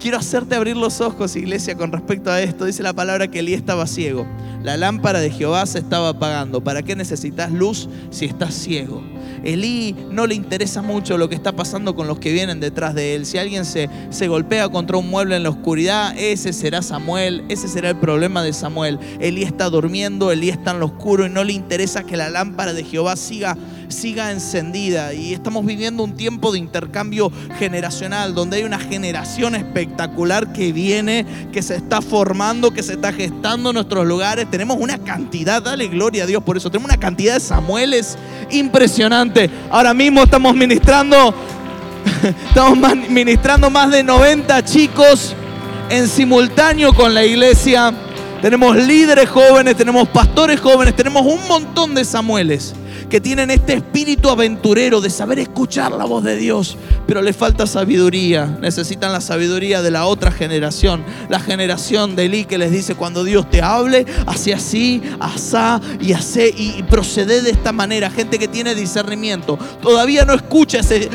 quiero 0.00 0.18
hacerte 0.18 0.54
abrir 0.54 0.76
los 0.76 1.00
ojos, 1.00 1.36
iglesia, 1.36 1.76
con 1.76 1.92
respecto 1.92 2.30
a 2.30 2.40
esto. 2.40 2.64
Dice 2.64 2.82
la 2.82 2.92
palabra 2.92 3.28
que 3.28 3.40
Elí 3.40 3.54
estaba 3.54 3.86
ciego. 3.86 4.26
La 4.62 4.76
lámpara 4.76 5.20
de 5.20 5.30
Jehová 5.30 5.64
se 5.66 5.78
estaba 5.78 6.08
apagando. 6.08 6.60
¿Para 6.60 6.82
qué 6.82 6.96
necesitas 6.96 7.52
luz 7.52 7.88
si 8.10 8.24
estás 8.24 8.52
ciego? 8.52 9.00
Elí 9.44 9.94
no 10.10 10.26
le 10.26 10.34
interesa 10.34 10.82
mucho 10.82 11.18
lo 11.18 11.28
que 11.28 11.36
está 11.36 11.54
pasando 11.54 11.94
con 11.94 12.08
los 12.08 12.18
que 12.18 12.32
vienen 12.32 12.58
detrás 12.58 12.94
de 12.94 13.14
él. 13.14 13.26
Si 13.26 13.38
alguien 13.38 13.64
se, 13.64 13.88
se 14.10 14.26
golpea 14.26 14.68
contra 14.68 14.96
un 14.96 15.08
mueble 15.08 15.36
en 15.36 15.44
la 15.44 15.50
oscuridad, 15.50 16.18
ese 16.18 16.52
será 16.52 16.82
Samuel, 16.82 17.44
ese 17.48 17.68
será 17.68 17.90
el 17.90 17.96
problema 17.96 18.42
de 18.42 18.52
Samuel. 18.52 18.98
Elí 19.20 19.44
está 19.44 19.70
durmiendo, 19.70 20.32
Elí 20.32 20.48
está 20.48 20.72
en 20.72 20.80
lo 20.80 20.86
oscuro 20.86 21.26
y 21.26 21.30
no 21.30 21.44
le 21.44 21.52
interesa 21.52 22.02
que 22.02 22.16
la 22.16 22.28
lámpara 22.28 22.72
de 22.72 22.82
Jehová 22.82 23.14
siga 23.14 23.56
siga 23.88 24.30
encendida. 24.30 25.14
Y 25.14 25.32
estamos 25.32 25.64
viviendo 25.64 26.02
un 26.02 26.16
tiempo 26.16 26.52
de 26.52 26.58
intercambio 26.58 27.30
generacional, 27.58 28.34
donde 28.34 28.58
hay 28.58 28.64
una 28.64 28.78
generación 28.78 29.54
espectacular 29.54 30.52
que 30.52 30.72
viene, 30.72 31.26
que 31.52 31.62
se 31.62 31.76
está 31.76 32.00
formando, 32.00 32.72
que 32.72 32.82
se 32.82 32.94
está 32.94 33.12
gestando 33.12 33.70
en 33.70 33.74
nuestros 33.74 34.06
lugares. 34.06 34.50
Tenemos 34.50 34.76
una 34.80 34.98
cantidad, 34.98 35.62
dale 35.62 35.88
gloria 35.88 36.24
a 36.24 36.26
Dios 36.26 36.42
por 36.42 36.56
eso, 36.56 36.70
tenemos 36.70 36.90
una 36.90 37.00
cantidad 37.00 37.34
de 37.34 37.40
Samueles 37.40 38.16
impresionante. 38.50 39.50
Ahora 39.70 39.94
mismo 39.94 40.22
estamos 40.22 40.54
ministrando, 40.54 41.34
estamos 42.48 42.96
ministrando 43.08 43.70
más 43.70 43.90
de 43.90 44.02
90 44.02 44.64
chicos 44.64 45.34
en 45.90 46.08
simultáneo 46.08 46.92
con 46.94 47.14
la 47.14 47.24
iglesia. 47.24 47.92
Tenemos 48.42 48.76
líderes 48.76 49.28
jóvenes, 49.28 49.76
tenemos 49.76 50.08
pastores 50.08 50.60
jóvenes, 50.60 50.94
tenemos 50.94 51.22
un 51.22 51.46
montón 51.48 51.94
de 51.94 52.04
Samueles 52.04 52.74
que 53.08 53.20
tienen 53.20 53.50
este 53.50 53.74
espíritu 53.74 54.30
aventurero 54.30 55.00
de 55.00 55.10
saber 55.10 55.38
escuchar 55.38 55.92
la 55.92 56.04
voz 56.04 56.24
de 56.24 56.36
Dios, 56.36 56.76
pero 57.06 57.22
les 57.22 57.36
falta 57.36 57.66
sabiduría. 57.66 58.58
Necesitan 58.60 59.12
la 59.12 59.20
sabiduría 59.20 59.82
de 59.82 59.90
la 59.90 60.06
otra 60.06 60.30
generación, 60.30 61.04
la 61.28 61.38
generación 61.38 62.16
de 62.16 62.26
Elí 62.26 62.44
que 62.44 62.58
les 62.58 62.72
dice 62.72 62.94
cuando 62.94 63.24
Dios 63.24 63.48
te 63.48 63.62
hable, 63.62 64.06
hace 64.26 64.54
así, 64.54 65.02
asá 65.20 65.80
y 66.00 66.12
hace 66.12 66.52
y 66.56 66.82
procede 66.84 67.42
de 67.42 67.50
esta 67.50 67.72
manera. 67.72 68.10
Gente 68.10 68.38
que 68.38 68.48
tiene 68.48 68.74
discernimiento, 68.74 69.58
todavía 69.80 70.24
no 70.24 70.34
escucha 70.34 70.80
ese, 70.80 71.08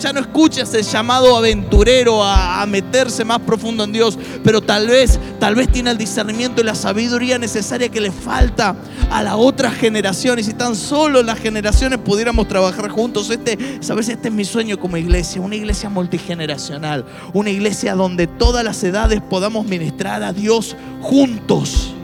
ya 0.00 0.12
no 0.12 0.20
escucha 0.20 0.62
ese 0.62 0.82
llamado 0.82 1.36
aventurero 1.36 2.22
a, 2.22 2.62
a 2.62 2.66
meterse 2.66 3.24
más 3.24 3.40
profundo 3.40 3.84
en 3.84 3.92
Dios, 3.92 4.18
pero 4.42 4.60
tal 4.60 4.88
vez, 4.88 5.18
tal 5.40 5.54
vez 5.54 5.70
tiene 5.70 5.90
el 5.90 5.98
discernimiento 5.98 6.60
y 6.60 6.64
la 6.64 6.74
sabiduría 6.74 7.38
necesaria 7.38 7.88
que 7.88 8.00
le 8.00 8.12
falta 8.12 8.76
a 9.10 9.22
la 9.22 9.36
otra 9.36 9.70
generación. 9.70 10.38
Y 10.38 10.42
si 10.42 10.54
tan 10.54 10.76
solo 10.76 11.13
las 11.22 11.38
generaciones 11.38 11.98
pudiéramos 11.98 12.48
trabajar 12.48 12.88
juntos. 12.88 13.30
Este, 13.30 13.78
sabes, 13.80 14.08
este 14.08 14.28
es 14.28 14.34
mi 14.34 14.44
sueño 14.44 14.78
como 14.78 14.96
iglesia, 14.96 15.40
una 15.40 15.56
iglesia 15.56 15.88
multigeneracional, 15.88 17.04
una 17.32 17.50
iglesia 17.50 17.94
donde 17.94 18.26
todas 18.26 18.64
las 18.64 18.82
edades 18.82 19.20
podamos 19.20 19.66
ministrar 19.66 20.22
a 20.22 20.32
Dios 20.32 20.76
juntos. 21.00 21.94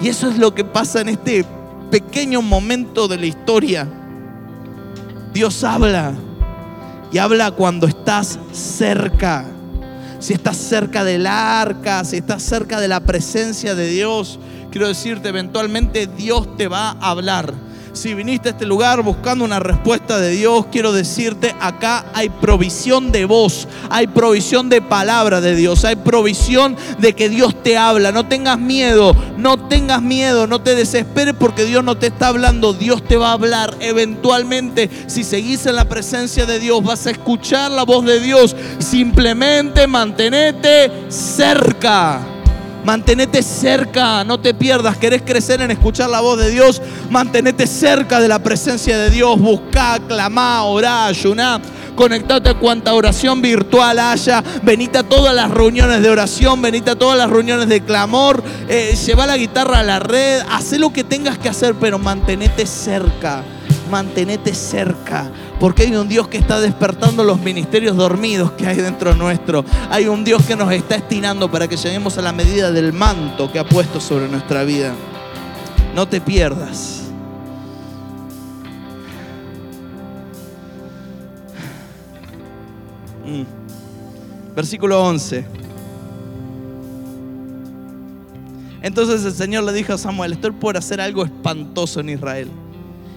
Y 0.00 0.08
eso 0.08 0.28
es 0.28 0.38
lo 0.38 0.54
que 0.54 0.64
pasa 0.64 1.00
en 1.00 1.10
este 1.10 1.44
pequeño 1.90 2.42
momento 2.42 3.06
de 3.06 3.18
la 3.18 3.26
historia. 3.26 3.88
Dios 5.32 5.62
habla 5.64 6.12
y 7.12 7.18
habla 7.18 7.50
cuando 7.52 7.86
estás 7.86 8.38
cerca. 8.52 9.46
Si 10.18 10.32
estás 10.32 10.56
cerca 10.56 11.04
del 11.04 11.26
arca, 11.26 12.04
si 12.04 12.16
estás 12.16 12.42
cerca 12.42 12.80
de 12.80 12.88
la 12.88 13.00
presencia 13.00 13.74
de 13.74 13.88
Dios, 13.88 14.38
quiero 14.70 14.88
decirte, 14.88 15.28
eventualmente 15.28 16.06
Dios 16.06 16.56
te 16.56 16.68
va 16.68 16.90
a 16.90 17.10
hablar 17.10 17.52
Si 17.92 18.14
viniste 18.14 18.48
a 18.48 18.52
este 18.52 18.64
lugar 18.64 19.02
buscando 19.02 19.44
una 19.44 19.60
respuesta 19.60 20.18
de 20.18 20.30
Dios, 20.30 20.66
quiero 20.72 20.92
decirte, 20.92 21.54
acá 21.60 22.06
hay 22.14 22.30
provisión 22.30 23.12
de 23.12 23.26
voz, 23.26 23.68
hay 23.90 24.06
provisión 24.06 24.70
de 24.70 24.80
palabra 24.80 25.42
de 25.42 25.54
Dios, 25.54 25.84
hay 25.84 25.96
provisión 25.96 26.74
de 26.98 27.12
que 27.12 27.28
Dios 27.28 27.62
te 27.62 27.76
habla. 27.76 28.10
No 28.10 28.26
tengas 28.26 28.58
miedo, 28.58 29.14
no 29.36 29.68
tengas 29.68 30.00
miedo, 30.00 30.46
no 30.46 30.62
te 30.62 30.74
desesperes 30.74 31.34
porque 31.38 31.66
Dios 31.66 31.84
no 31.84 31.98
te 31.98 32.06
está 32.06 32.28
hablando, 32.28 32.72
Dios 32.72 33.06
te 33.06 33.18
va 33.18 33.28
a 33.28 33.34
hablar. 33.34 33.76
Eventualmente, 33.80 34.88
si 35.06 35.22
seguís 35.22 35.66
en 35.66 35.76
la 35.76 35.86
presencia 35.86 36.46
de 36.46 36.60
Dios, 36.60 36.82
vas 36.82 37.06
a 37.06 37.10
escuchar 37.10 37.70
la 37.70 37.82
voz 37.82 38.06
de 38.06 38.20
Dios. 38.20 38.56
Simplemente 38.78 39.86
mantenete 39.86 40.90
cerca. 41.10 42.31
Mantenete 42.84 43.42
cerca, 43.42 44.24
no 44.24 44.40
te 44.40 44.54
pierdas. 44.54 44.96
¿Querés 44.96 45.22
crecer 45.22 45.60
en 45.60 45.70
escuchar 45.70 46.10
la 46.10 46.20
voz 46.20 46.38
de 46.38 46.50
Dios? 46.50 46.82
Mantenete 47.10 47.66
cerca 47.66 48.20
de 48.20 48.28
la 48.28 48.40
presencia 48.40 48.98
de 48.98 49.10
Dios. 49.10 49.38
Buscá, 49.38 49.98
clamá, 50.06 50.64
orá, 50.64 51.06
ayuná. 51.06 51.60
Conectate 51.94 52.50
a 52.50 52.54
cuanta 52.54 52.94
oración 52.94 53.40
virtual 53.40 53.98
haya. 53.98 54.42
Venite 54.62 54.98
a 54.98 55.02
todas 55.02 55.34
las 55.34 55.50
reuniones 55.50 56.02
de 56.02 56.10
oración. 56.10 56.60
Venite 56.60 56.90
a 56.90 56.96
todas 56.96 57.16
las 57.16 57.30
reuniones 57.30 57.68
de 57.68 57.82
clamor. 57.82 58.42
Eh, 58.68 58.96
lleva 59.06 59.26
la 59.26 59.36
guitarra 59.36 59.80
a 59.80 59.82
la 59.84 59.98
red. 60.00 60.40
Haz 60.50 60.72
lo 60.72 60.92
que 60.92 61.04
tengas 61.04 61.38
que 61.38 61.48
hacer, 61.48 61.74
pero 61.74 61.98
mantenete 61.98 62.66
cerca 62.66 63.44
mantenete 63.92 64.54
cerca, 64.54 65.30
porque 65.60 65.82
hay 65.82 65.94
un 65.94 66.08
Dios 66.08 66.26
que 66.26 66.38
está 66.38 66.58
despertando 66.60 67.22
los 67.24 67.38
ministerios 67.38 67.94
dormidos 67.94 68.52
que 68.52 68.66
hay 68.66 68.78
dentro 68.78 69.14
nuestro. 69.14 69.66
Hay 69.90 70.06
un 70.06 70.24
Dios 70.24 70.42
que 70.46 70.56
nos 70.56 70.72
está 70.72 70.94
estirando 70.94 71.50
para 71.50 71.68
que 71.68 71.76
lleguemos 71.76 72.16
a 72.16 72.22
la 72.22 72.32
medida 72.32 72.72
del 72.72 72.94
manto 72.94 73.52
que 73.52 73.58
ha 73.58 73.64
puesto 73.64 74.00
sobre 74.00 74.28
nuestra 74.28 74.64
vida. 74.64 74.94
No 75.94 76.08
te 76.08 76.22
pierdas. 76.22 77.02
Mm. 83.26 84.54
Versículo 84.56 85.02
11. 85.04 85.44
Entonces 88.80 89.22
el 89.26 89.34
Señor 89.34 89.64
le 89.64 89.74
dijo 89.74 89.92
a 89.92 89.98
Samuel, 89.98 90.32
estoy 90.32 90.52
por 90.52 90.78
hacer 90.78 90.98
algo 90.98 91.26
espantoso 91.26 92.00
en 92.00 92.08
Israel 92.08 92.48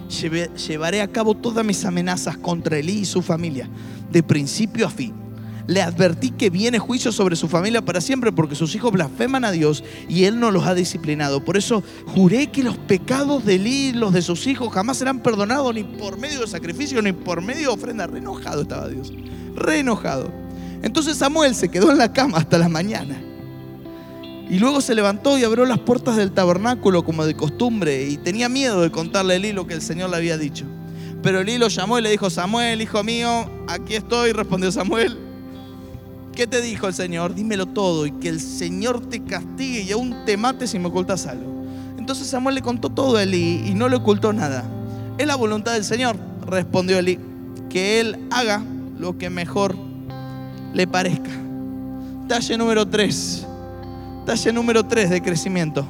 llevaré 0.08 1.00
a 1.00 1.08
cabo 1.08 1.34
todas 1.34 1.64
mis 1.64 1.84
amenazas 1.84 2.36
contra 2.36 2.78
Elí 2.78 3.00
y 3.00 3.04
su 3.04 3.22
familia, 3.22 3.68
de 4.10 4.22
principio 4.22 4.86
a 4.86 4.90
fin. 4.90 5.14
Le 5.66 5.82
advertí 5.82 6.30
que 6.30 6.48
viene 6.48 6.78
juicio 6.78 7.10
sobre 7.10 7.34
su 7.34 7.48
familia 7.48 7.84
para 7.84 8.00
siempre 8.00 8.30
porque 8.30 8.54
sus 8.54 8.74
hijos 8.76 8.92
blasfeman 8.92 9.44
a 9.44 9.50
Dios 9.50 9.82
y 10.08 10.24
Él 10.24 10.38
no 10.38 10.52
los 10.52 10.64
ha 10.64 10.74
disciplinado. 10.74 11.44
Por 11.44 11.56
eso 11.56 11.82
juré 12.06 12.52
que 12.52 12.62
los 12.62 12.76
pecados 12.76 13.44
de 13.44 13.56
Elí 13.56 13.88
y 13.88 13.92
los 13.92 14.12
de 14.12 14.22
sus 14.22 14.46
hijos 14.46 14.72
jamás 14.72 14.98
serán 14.98 15.20
perdonados 15.20 15.74
ni 15.74 15.82
por 15.82 16.18
medio 16.18 16.40
de 16.40 16.46
sacrificio 16.46 17.02
ni 17.02 17.12
por 17.12 17.42
medio 17.42 17.68
de 17.68 17.74
ofrenda. 17.74 18.06
Re 18.06 18.18
enojado 18.18 18.62
estaba 18.62 18.88
Dios, 18.88 19.12
re 19.56 19.80
enojado. 19.80 20.30
Entonces 20.82 21.16
Samuel 21.16 21.54
se 21.56 21.68
quedó 21.68 21.90
en 21.90 21.98
la 21.98 22.12
cama 22.12 22.38
hasta 22.38 22.58
la 22.58 22.68
mañana. 22.68 23.25
Y 24.48 24.60
luego 24.60 24.80
se 24.80 24.94
levantó 24.94 25.36
y 25.38 25.44
abrió 25.44 25.64
las 25.64 25.80
puertas 25.80 26.16
del 26.16 26.30
tabernáculo 26.30 27.04
como 27.04 27.26
de 27.26 27.34
costumbre 27.34 28.08
y 28.08 28.16
tenía 28.16 28.48
miedo 28.48 28.80
de 28.80 28.92
contarle 28.92 29.34
a 29.34 29.36
Elí 29.36 29.52
lo 29.52 29.66
que 29.66 29.74
el 29.74 29.82
Señor 29.82 30.10
le 30.10 30.16
había 30.16 30.38
dicho. 30.38 30.64
Pero 31.20 31.40
Elí 31.40 31.58
lo 31.58 31.66
llamó 31.66 31.98
y 31.98 32.02
le 32.02 32.10
dijo, 32.10 32.30
Samuel, 32.30 32.80
hijo 32.80 33.02
mío, 33.02 33.50
aquí 33.66 33.94
estoy, 33.94 34.30
respondió 34.30 34.70
Samuel. 34.70 35.18
¿Qué 36.32 36.46
te 36.46 36.60
dijo 36.60 36.86
el 36.86 36.94
Señor? 36.94 37.34
Dímelo 37.34 37.66
todo 37.66 38.06
y 38.06 38.12
que 38.12 38.28
el 38.28 38.40
Señor 38.40 39.04
te 39.08 39.24
castigue 39.24 39.80
y 39.80 39.90
aún 39.90 40.14
te 40.24 40.36
mate 40.36 40.68
si 40.68 40.78
me 40.78 40.88
ocultas 40.88 41.26
algo. 41.26 41.64
Entonces 41.98 42.28
Samuel 42.28 42.54
le 42.54 42.62
contó 42.62 42.88
todo 42.88 43.16
a 43.16 43.24
Elí 43.24 43.64
y 43.66 43.74
no 43.74 43.88
le 43.88 43.96
ocultó 43.96 44.32
nada. 44.32 44.64
Es 45.18 45.26
la 45.26 45.34
voluntad 45.34 45.72
del 45.72 45.84
Señor, 45.84 46.16
respondió 46.46 46.98
Elí, 46.98 47.18
que 47.68 47.98
él 47.98 48.16
haga 48.30 48.62
lo 48.96 49.18
que 49.18 49.28
mejor 49.28 49.74
le 50.72 50.86
parezca. 50.86 51.30
Talle 52.28 52.56
número 52.56 52.86
3 52.86 53.46
Talla 54.26 54.50
número 54.50 54.84
3 54.84 55.08
de 55.08 55.22
crecimiento. 55.22 55.86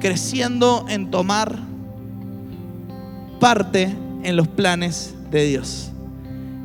Creciendo 0.00 0.84
en 0.88 1.08
tomar 1.08 1.56
parte 3.38 3.94
en 4.24 4.34
los 4.34 4.48
planes 4.48 5.14
de 5.30 5.44
Dios. 5.44 5.92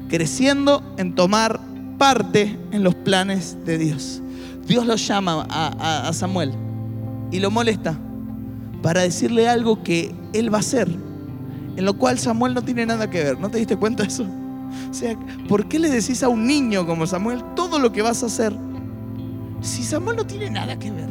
Creciendo 0.09 0.83
en 0.97 1.13
tomar 1.13 1.59
parte 1.99 2.57
en 2.71 2.83
los 2.83 2.95
planes 2.95 3.55
de 3.65 3.77
Dios. 3.77 4.23
Dios 4.67 4.87
lo 4.87 4.95
llama 4.95 5.45
a, 5.47 6.07
a 6.07 6.11
Samuel 6.11 6.53
y 7.31 7.39
lo 7.39 7.51
molesta 7.51 7.95
para 8.81 9.01
decirle 9.01 9.47
algo 9.47 9.83
que 9.83 10.11
él 10.33 10.51
va 10.51 10.57
a 10.57 10.61
hacer, 10.61 10.89
en 11.75 11.85
lo 11.85 11.93
cual 11.99 12.17
Samuel 12.17 12.55
no 12.55 12.63
tiene 12.63 12.87
nada 12.87 13.07
que 13.11 13.23
ver. 13.23 13.39
¿No 13.39 13.49
te 13.49 13.59
diste 13.59 13.77
cuenta 13.77 14.01
de 14.01 14.09
eso? 14.09 14.25
O 14.89 14.93
sea, 14.93 15.15
¿por 15.47 15.67
qué 15.67 15.77
le 15.77 15.89
decís 15.89 16.23
a 16.23 16.29
un 16.29 16.47
niño 16.47 16.87
como 16.87 17.05
Samuel 17.05 17.43
todo 17.55 17.77
lo 17.77 17.91
que 17.91 18.01
vas 18.01 18.23
a 18.23 18.25
hacer? 18.25 18.70
Si 19.61 19.83
Samuel 19.83 20.17
no 20.17 20.25
tiene 20.25 20.49
nada 20.49 20.77
que 20.77 20.91
ver. 20.91 21.09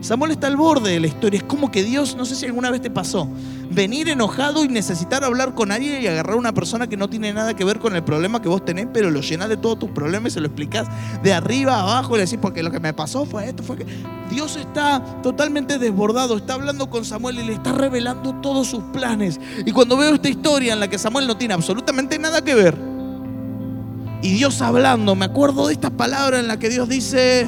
Samuel 0.00 0.30
está 0.30 0.46
al 0.46 0.56
borde 0.56 0.92
de 0.92 1.00
la 1.00 1.06
historia. 1.06 1.38
Es 1.38 1.44
como 1.44 1.70
que 1.70 1.82
Dios, 1.82 2.16
no 2.16 2.24
sé 2.24 2.34
si 2.34 2.46
alguna 2.46 2.70
vez 2.70 2.80
te 2.80 2.90
pasó, 2.90 3.28
venir 3.70 4.08
enojado 4.08 4.64
y 4.64 4.68
necesitar 4.68 5.22
hablar 5.24 5.54
con 5.54 5.70
alguien 5.70 6.02
y 6.02 6.06
agarrar 6.06 6.34
a 6.34 6.38
una 6.38 6.52
persona 6.52 6.86
que 6.86 6.96
no 6.96 7.08
tiene 7.10 7.32
nada 7.32 7.54
que 7.54 7.64
ver 7.64 7.78
con 7.78 7.94
el 7.94 8.02
problema 8.02 8.40
que 8.40 8.48
vos 8.48 8.64
tenés, 8.64 8.88
pero 8.92 9.10
lo 9.10 9.20
llenas 9.20 9.48
de 9.48 9.58
todos 9.58 9.78
tus 9.78 9.90
problemas 9.90 10.32
y 10.32 10.34
se 10.34 10.40
lo 10.40 10.46
explicás 10.46 10.88
de 11.22 11.34
arriba 11.34 11.76
a 11.76 11.82
abajo 11.82 12.14
y 12.14 12.18
le 12.18 12.24
decís, 12.24 12.38
porque 12.40 12.62
lo 12.62 12.70
que 12.70 12.80
me 12.80 12.94
pasó 12.94 13.26
fue 13.26 13.48
esto, 13.48 13.62
fue 13.62 13.76
que. 13.76 13.86
Dios 14.30 14.56
está 14.56 15.04
totalmente 15.22 15.78
desbordado, 15.78 16.36
está 16.36 16.54
hablando 16.54 16.88
con 16.88 17.04
Samuel 17.04 17.40
y 17.40 17.44
le 17.44 17.52
está 17.52 17.72
revelando 17.72 18.34
todos 18.36 18.68
sus 18.68 18.82
planes. 18.84 19.40
Y 19.66 19.72
cuando 19.72 19.96
veo 19.96 20.14
esta 20.14 20.28
historia 20.28 20.72
en 20.72 20.80
la 20.80 20.88
que 20.88 20.98
Samuel 20.98 21.26
no 21.26 21.36
tiene 21.36 21.54
absolutamente 21.54 22.18
nada 22.18 22.42
que 22.42 22.54
ver, 22.54 22.89
y 24.22 24.32
Dios 24.34 24.60
hablando, 24.62 25.14
me 25.14 25.24
acuerdo 25.24 25.68
de 25.68 25.72
esta 25.72 25.90
palabra 25.90 26.38
en 26.38 26.48
la 26.48 26.58
que 26.58 26.68
Dios 26.68 26.88
dice, 26.88 27.46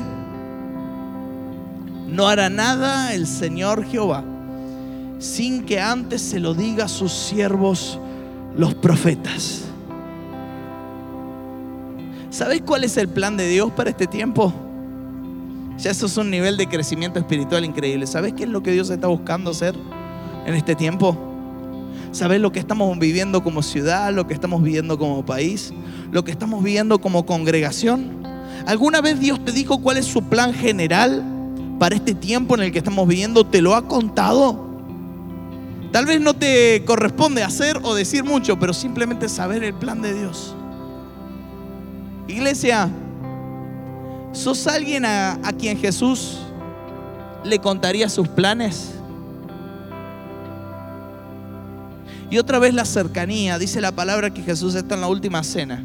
no 2.08 2.28
hará 2.28 2.48
nada 2.48 3.14
el 3.14 3.26
Señor 3.26 3.84
Jehová 3.84 4.24
sin 5.22 5.64
que 5.64 5.80
antes 5.80 6.20
se 6.20 6.40
lo 6.40 6.52
diga 6.52 6.86
a 6.86 6.88
sus 6.88 7.12
siervos 7.12 7.98
los 8.56 8.74
profetas. 8.74 9.62
¿Sabéis 12.30 12.62
cuál 12.62 12.82
es 12.84 12.96
el 12.96 13.08
plan 13.08 13.36
de 13.36 13.46
Dios 13.48 13.70
para 13.70 13.90
este 13.90 14.06
tiempo? 14.06 14.52
Ya 15.78 15.90
eso 15.92 16.06
es 16.06 16.16
un 16.16 16.30
nivel 16.30 16.56
de 16.56 16.66
crecimiento 16.66 17.20
espiritual 17.20 17.64
increíble. 17.64 18.06
¿Sabéis 18.06 18.34
qué 18.34 18.44
es 18.44 18.48
lo 18.48 18.62
que 18.62 18.72
Dios 18.72 18.90
está 18.90 19.06
buscando 19.06 19.52
hacer 19.52 19.76
en 20.44 20.54
este 20.54 20.74
tiempo? 20.74 21.31
¿Sabéis 22.12 22.40
lo 22.40 22.52
que 22.52 22.60
estamos 22.60 22.96
viviendo 22.98 23.42
como 23.42 23.62
ciudad, 23.62 24.12
lo 24.12 24.26
que 24.26 24.34
estamos 24.34 24.62
viviendo 24.62 24.98
como 24.98 25.24
país? 25.26 25.72
lo 26.12 26.24
que 26.24 26.30
estamos 26.30 26.62
viendo 26.62 27.00
como 27.00 27.26
congregación? 27.26 28.22
¿Alguna 28.66 29.00
vez 29.00 29.18
Dios 29.18 29.44
te 29.44 29.50
dijo 29.50 29.78
cuál 29.78 29.96
es 29.96 30.04
su 30.04 30.22
plan 30.22 30.54
general 30.54 31.24
para 31.80 31.96
este 31.96 32.14
tiempo 32.14 32.54
en 32.54 32.62
el 32.62 32.70
que 32.70 32.78
estamos 32.78 33.08
viviendo? 33.08 33.44
¿Te 33.44 33.60
lo 33.60 33.74
ha 33.74 33.88
contado? 33.88 34.70
Tal 35.90 36.06
vez 36.06 36.20
no 36.20 36.34
te 36.34 36.84
corresponde 36.84 37.42
hacer 37.42 37.80
o 37.82 37.94
decir 37.94 38.24
mucho, 38.24 38.58
pero 38.58 38.72
simplemente 38.72 39.28
saber 39.28 39.64
el 39.64 39.74
plan 39.74 40.00
de 40.00 40.14
Dios. 40.14 40.54
Iglesia, 42.28 42.88
¿sos 44.32 44.66
alguien 44.66 45.04
a, 45.04 45.32
a 45.42 45.52
quien 45.52 45.76
Jesús 45.78 46.38
le 47.42 47.58
contaría 47.58 48.08
sus 48.08 48.28
planes? 48.28 48.94
Y 52.32 52.38
otra 52.38 52.58
vez 52.58 52.74
la 52.74 52.84
cercanía, 52.84 53.60
dice 53.60 53.80
la 53.80 53.92
palabra 53.92 54.30
que 54.30 54.42
Jesús 54.42 54.74
está 54.74 54.96
en 54.96 55.02
la 55.02 55.08
última 55.08 55.44
cena 55.44 55.84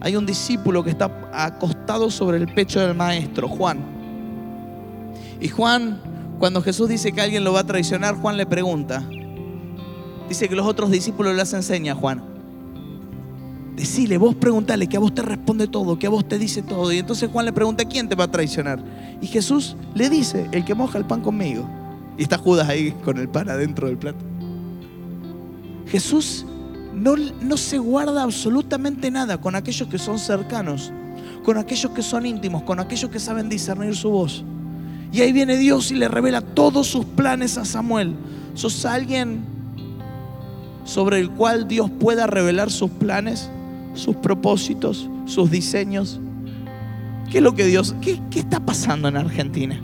hay 0.00 0.16
un 0.16 0.26
discípulo 0.26 0.84
que 0.84 0.90
está 0.90 1.10
acostado 1.32 2.10
sobre 2.10 2.38
el 2.38 2.46
pecho 2.46 2.80
del 2.80 2.94
maestro, 2.94 3.48
Juan. 3.48 3.78
Y 5.40 5.48
Juan, 5.48 6.00
cuando 6.38 6.62
Jesús 6.62 6.88
dice 6.88 7.12
que 7.12 7.20
alguien 7.20 7.44
lo 7.44 7.52
va 7.52 7.60
a 7.60 7.66
traicionar, 7.66 8.16
Juan 8.16 8.36
le 8.36 8.46
pregunta. 8.46 9.02
Dice 10.28 10.48
que 10.48 10.56
los 10.56 10.66
otros 10.66 10.90
discípulos 10.90 11.34
le 11.34 11.42
hacen 11.42 11.62
seña 11.62 11.92
a 11.92 11.94
Juan. 11.96 12.22
Decile, 13.74 14.16
vos 14.16 14.34
preguntale, 14.34 14.86
que 14.86 14.96
a 14.96 15.00
vos 15.00 15.14
te 15.14 15.22
responde 15.22 15.66
todo, 15.66 15.98
que 15.98 16.06
a 16.06 16.10
vos 16.10 16.26
te 16.26 16.38
dice 16.38 16.62
todo. 16.62 16.92
Y 16.92 16.98
entonces 16.98 17.30
Juan 17.30 17.44
le 17.44 17.52
pregunta, 17.52 17.84
¿quién 17.84 18.08
te 18.08 18.14
va 18.14 18.24
a 18.24 18.30
traicionar? 18.30 18.82
Y 19.20 19.26
Jesús 19.26 19.76
le 19.94 20.08
dice, 20.08 20.48
el 20.52 20.64
que 20.64 20.74
moja 20.74 20.98
el 20.98 21.04
pan 21.04 21.20
conmigo. 21.20 21.68
Y 22.16 22.22
está 22.22 22.38
Judas 22.38 22.68
ahí 22.68 22.92
con 23.04 23.18
el 23.18 23.28
pan 23.28 23.50
adentro 23.50 23.88
del 23.88 23.98
plato. 23.98 24.35
Jesús 25.86 26.44
no, 26.96 27.56
se 27.56 27.78
guarda 27.78 28.22
absolutamente 28.22 29.10
nada 29.10 29.38
con 29.38 29.54
aquellos 29.54 29.88
que 29.88 29.98
son 29.98 30.18
cercanos, 30.18 30.92
con 31.44 31.58
aquellos 31.58 31.92
que 31.92 32.02
son 32.02 32.26
íntimos, 32.26 32.62
con 32.62 32.80
aquellos 32.80 33.10
que 33.10 33.20
saben 33.20 33.48
discernir 33.48 33.94
su 33.94 34.10
voz. 34.10 34.44
Y 35.12 35.20
ahí 35.20 35.32
viene 35.32 35.56
Dios 35.56 35.90
y 35.90 35.94
le 35.94 36.08
revela 36.08 36.40
todos 36.40 36.88
sus 36.88 37.04
planes 37.04 37.58
a 37.58 37.64
Samuel. 37.64 38.14
¿Sos 38.54 38.84
alguien 38.84 39.44
sobre 40.84 41.20
el 41.20 41.30
cual 41.30 41.68
Dios 41.68 41.90
pueda 41.90 42.26
revelar 42.26 42.70
sus 42.70 42.90
planes, 42.90 43.50
sus 43.94 44.16
propósitos, 44.16 45.08
sus 45.26 45.50
diseños? 45.50 46.20
¿Qué 47.30 47.38
es 47.38 47.44
lo 47.44 47.54
que 47.54 47.64
Dios, 47.64 47.94
qué, 48.00 48.20
qué 48.30 48.40
está 48.40 48.60
pasando 48.60 49.08
en 49.08 49.16
Argentina? 49.16 49.80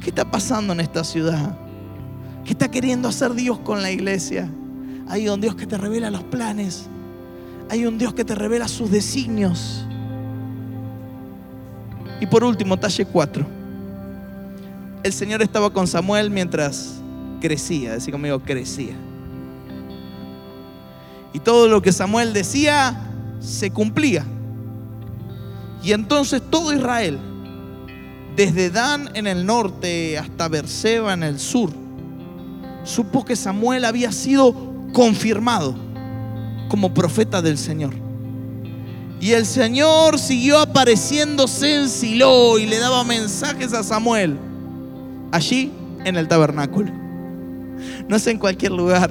¿Qué 0.00 0.10
está 0.10 0.30
pasando 0.30 0.72
en 0.72 0.80
esta 0.80 1.04
ciudad? 1.04 1.56
¿Qué 2.44 2.52
está 2.52 2.70
queriendo 2.70 3.08
hacer 3.08 3.34
Dios 3.34 3.58
con 3.60 3.82
la 3.82 3.90
iglesia? 3.90 4.50
Hay 5.08 5.28
un 5.28 5.40
Dios 5.40 5.54
que 5.54 5.66
te 5.66 5.78
revela 5.78 6.10
los 6.10 6.24
planes. 6.24 6.88
Hay 7.68 7.86
un 7.86 7.98
Dios 7.98 8.14
que 8.14 8.24
te 8.24 8.34
revela 8.34 8.68
sus 8.68 8.90
designios. 8.90 9.86
Y 12.20 12.26
por 12.26 12.44
último, 12.44 12.76
talle 12.76 13.04
4. 13.04 13.46
El 15.02 15.12
Señor 15.12 15.42
estaba 15.42 15.70
con 15.70 15.86
Samuel 15.86 16.30
mientras 16.30 16.94
crecía. 17.40 17.92
Decía 17.92 18.12
conmigo, 18.12 18.40
crecía. 18.40 18.94
Y 21.32 21.38
todo 21.38 21.68
lo 21.68 21.82
que 21.82 21.92
Samuel 21.92 22.32
decía 22.32 22.98
se 23.40 23.70
cumplía. 23.70 24.24
Y 25.82 25.92
entonces 25.92 26.42
todo 26.50 26.72
Israel, 26.72 27.18
desde 28.34 28.70
Dan 28.70 29.10
en 29.14 29.26
el 29.26 29.46
norte 29.46 30.18
hasta 30.18 30.48
Berseba 30.48 31.12
en 31.12 31.22
el 31.22 31.38
sur, 31.38 31.70
supo 32.82 33.24
que 33.24 33.36
Samuel 33.36 33.84
había 33.84 34.10
sido 34.12 34.65
confirmado 34.96 35.74
como 36.70 36.94
profeta 36.94 37.42
del 37.42 37.58
Señor. 37.58 37.92
Y 39.20 39.32
el 39.32 39.44
Señor 39.44 40.18
siguió 40.18 40.58
apareciéndose 40.58 41.82
en 41.82 41.90
Silo 41.90 42.58
y 42.58 42.64
le 42.64 42.78
daba 42.78 43.04
mensajes 43.04 43.74
a 43.74 43.82
Samuel 43.82 44.38
allí 45.32 45.70
en 46.06 46.16
el 46.16 46.28
tabernáculo. 46.28 46.90
No 48.08 48.16
es 48.16 48.26
en 48.26 48.38
cualquier 48.38 48.72
lugar. 48.72 49.10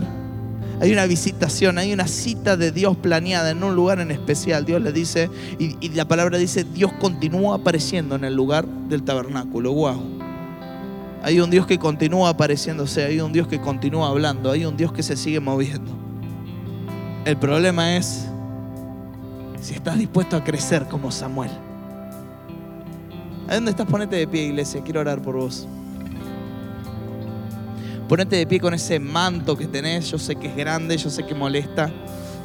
Hay 0.81 0.91
una 0.91 1.05
visitación, 1.05 1.77
hay 1.77 1.93
una 1.93 2.07
cita 2.07 2.57
de 2.57 2.71
Dios 2.71 2.97
planeada 2.97 3.51
en 3.51 3.63
un 3.63 3.75
lugar 3.75 3.99
en 3.99 4.09
especial. 4.09 4.65
Dios 4.65 4.81
le 4.81 4.91
dice, 4.91 5.29
y, 5.59 5.89
la 5.89 6.07
palabra 6.07 6.39
dice, 6.39 6.63
Dios 6.63 6.93
continúa 6.93 7.57
apareciendo 7.57 8.15
en 8.15 8.23
el 8.23 8.33
lugar 8.33 8.65
del 8.65 9.03
tabernáculo. 9.03 9.71
Wow. 9.71 10.01
Hay 11.25 11.39
un 11.39 11.49
Dios 11.49 11.65
que 11.65 11.79
continúa 11.79 12.29
apareciéndose, 12.29 13.03
hay 13.03 13.19
un 13.19 13.33
Dios 13.33 13.47
que 13.47 13.59
continúa 13.59 14.09
hablando, 14.09 14.51
hay 14.51 14.63
un 14.63 14.77
Dios 14.77 14.93
que 14.93 15.01
se 15.01 15.17
sigue 15.17 15.39
moviendo. 15.39 15.91
El 17.25 17.35
problema 17.37 17.97
es 17.97 18.27
si 19.59 19.73
estás 19.73 19.97
dispuesto 19.97 20.37
a 20.37 20.43
crecer 20.43 20.85
como 20.87 21.09
Samuel. 21.09 21.49
¿A 23.47 23.55
dónde 23.55 23.71
estás? 23.71 23.87
Ponete 23.87 24.17
de 24.17 24.27
pie, 24.27 24.43
iglesia. 24.43 24.83
Quiero 24.83 24.99
orar 24.99 25.19
por 25.19 25.35
vos. 25.35 25.67
Ponete 28.07 28.35
de 28.35 28.45
pie 28.45 28.59
con 28.59 28.75
ese 28.75 28.99
manto 28.99 29.57
que 29.57 29.65
tenés. 29.65 30.11
Yo 30.11 30.19
sé 30.19 30.35
que 30.35 30.45
es 30.45 30.55
grande, 30.55 30.95
yo 30.95 31.09
sé 31.09 31.25
que 31.25 31.33
molesta. 31.33 31.91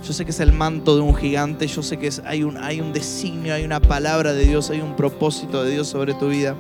Yo 0.03 0.15
sé 0.15 0.25
que 0.25 0.31
es 0.31 0.41
el 0.41 0.55
manto 0.55 0.97
de 0.97 1.03
un 1.03 1.15
gigante. 1.15 1.67
Yo 1.67 1.83
sé 1.83 1.99
que 1.99 2.11
hay, 2.25 2.45
un, 2.45 2.57
hay 2.57 2.81
un 2.81 2.95
designio, 2.95 3.53
hay 3.53 3.65
una 3.65 3.81
palabra 3.81 4.33
de 4.33 4.47
Dios, 4.47 4.71
hay 4.71 4.81
un 4.81 4.97
propósito 4.97 5.63
de 5.65 5.73
Dios 5.73 5.87
sobre 5.87 6.15
tu 6.15 6.31
vida. 6.31 6.57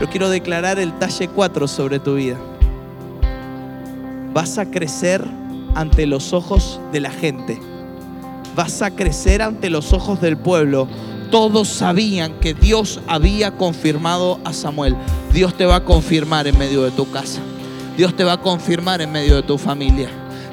Pero 0.00 0.10
quiero 0.10 0.30
declarar 0.30 0.78
el 0.78 0.98
talle 0.98 1.28
4 1.28 1.68
sobre 1.68 1.98
tu 1.98 2.14
vida. 2.14 2.38
Vas 4.32 4.56
a 4.56 4.64
crecer 4.64 5.22
ante 5.74 6.06
los 6.06 6.32
ojos 6.32 6.80
de 6.90 7.00
la 7.00 7.10
gente. 7.10 7.60
Vas 8.56 8.80
a 8.80 8.92
crecer 8.92 9.42
ante 9.42 9.68
los 9.68 9.92
ojos 9.92 10.18
del 10.22 10.38
pueblo 10.38 10.88
todos 11.30 11.68
sabían 11.68 12.40
que 12.40 12.54
Dios 12.54 13.00
había 13.06 13.52
confirmado 13.52 14.40
a 14.44 14.52
Samuel. 14.52 14.96
Dios 15.32 15.54
te 15.54 15.64
va 15.64 15.76
a 15.76 15.84
confirmar 15.84 16.46
en 16.48 16.58
medio 16.58 16.82
de 16.82 16.90
tu 16.90 17.08
casa. 17.10 17.40
Dios 17.96 18.16
te 18.16 18.24
va 18.24 18.32
a 18.32 18.40
confirmar 18.40 19.00
en 19.00 19.12
medio 19.12 19.36
de 19.36 19.42
tu 19.42 19.56
familia. 19.56 20.08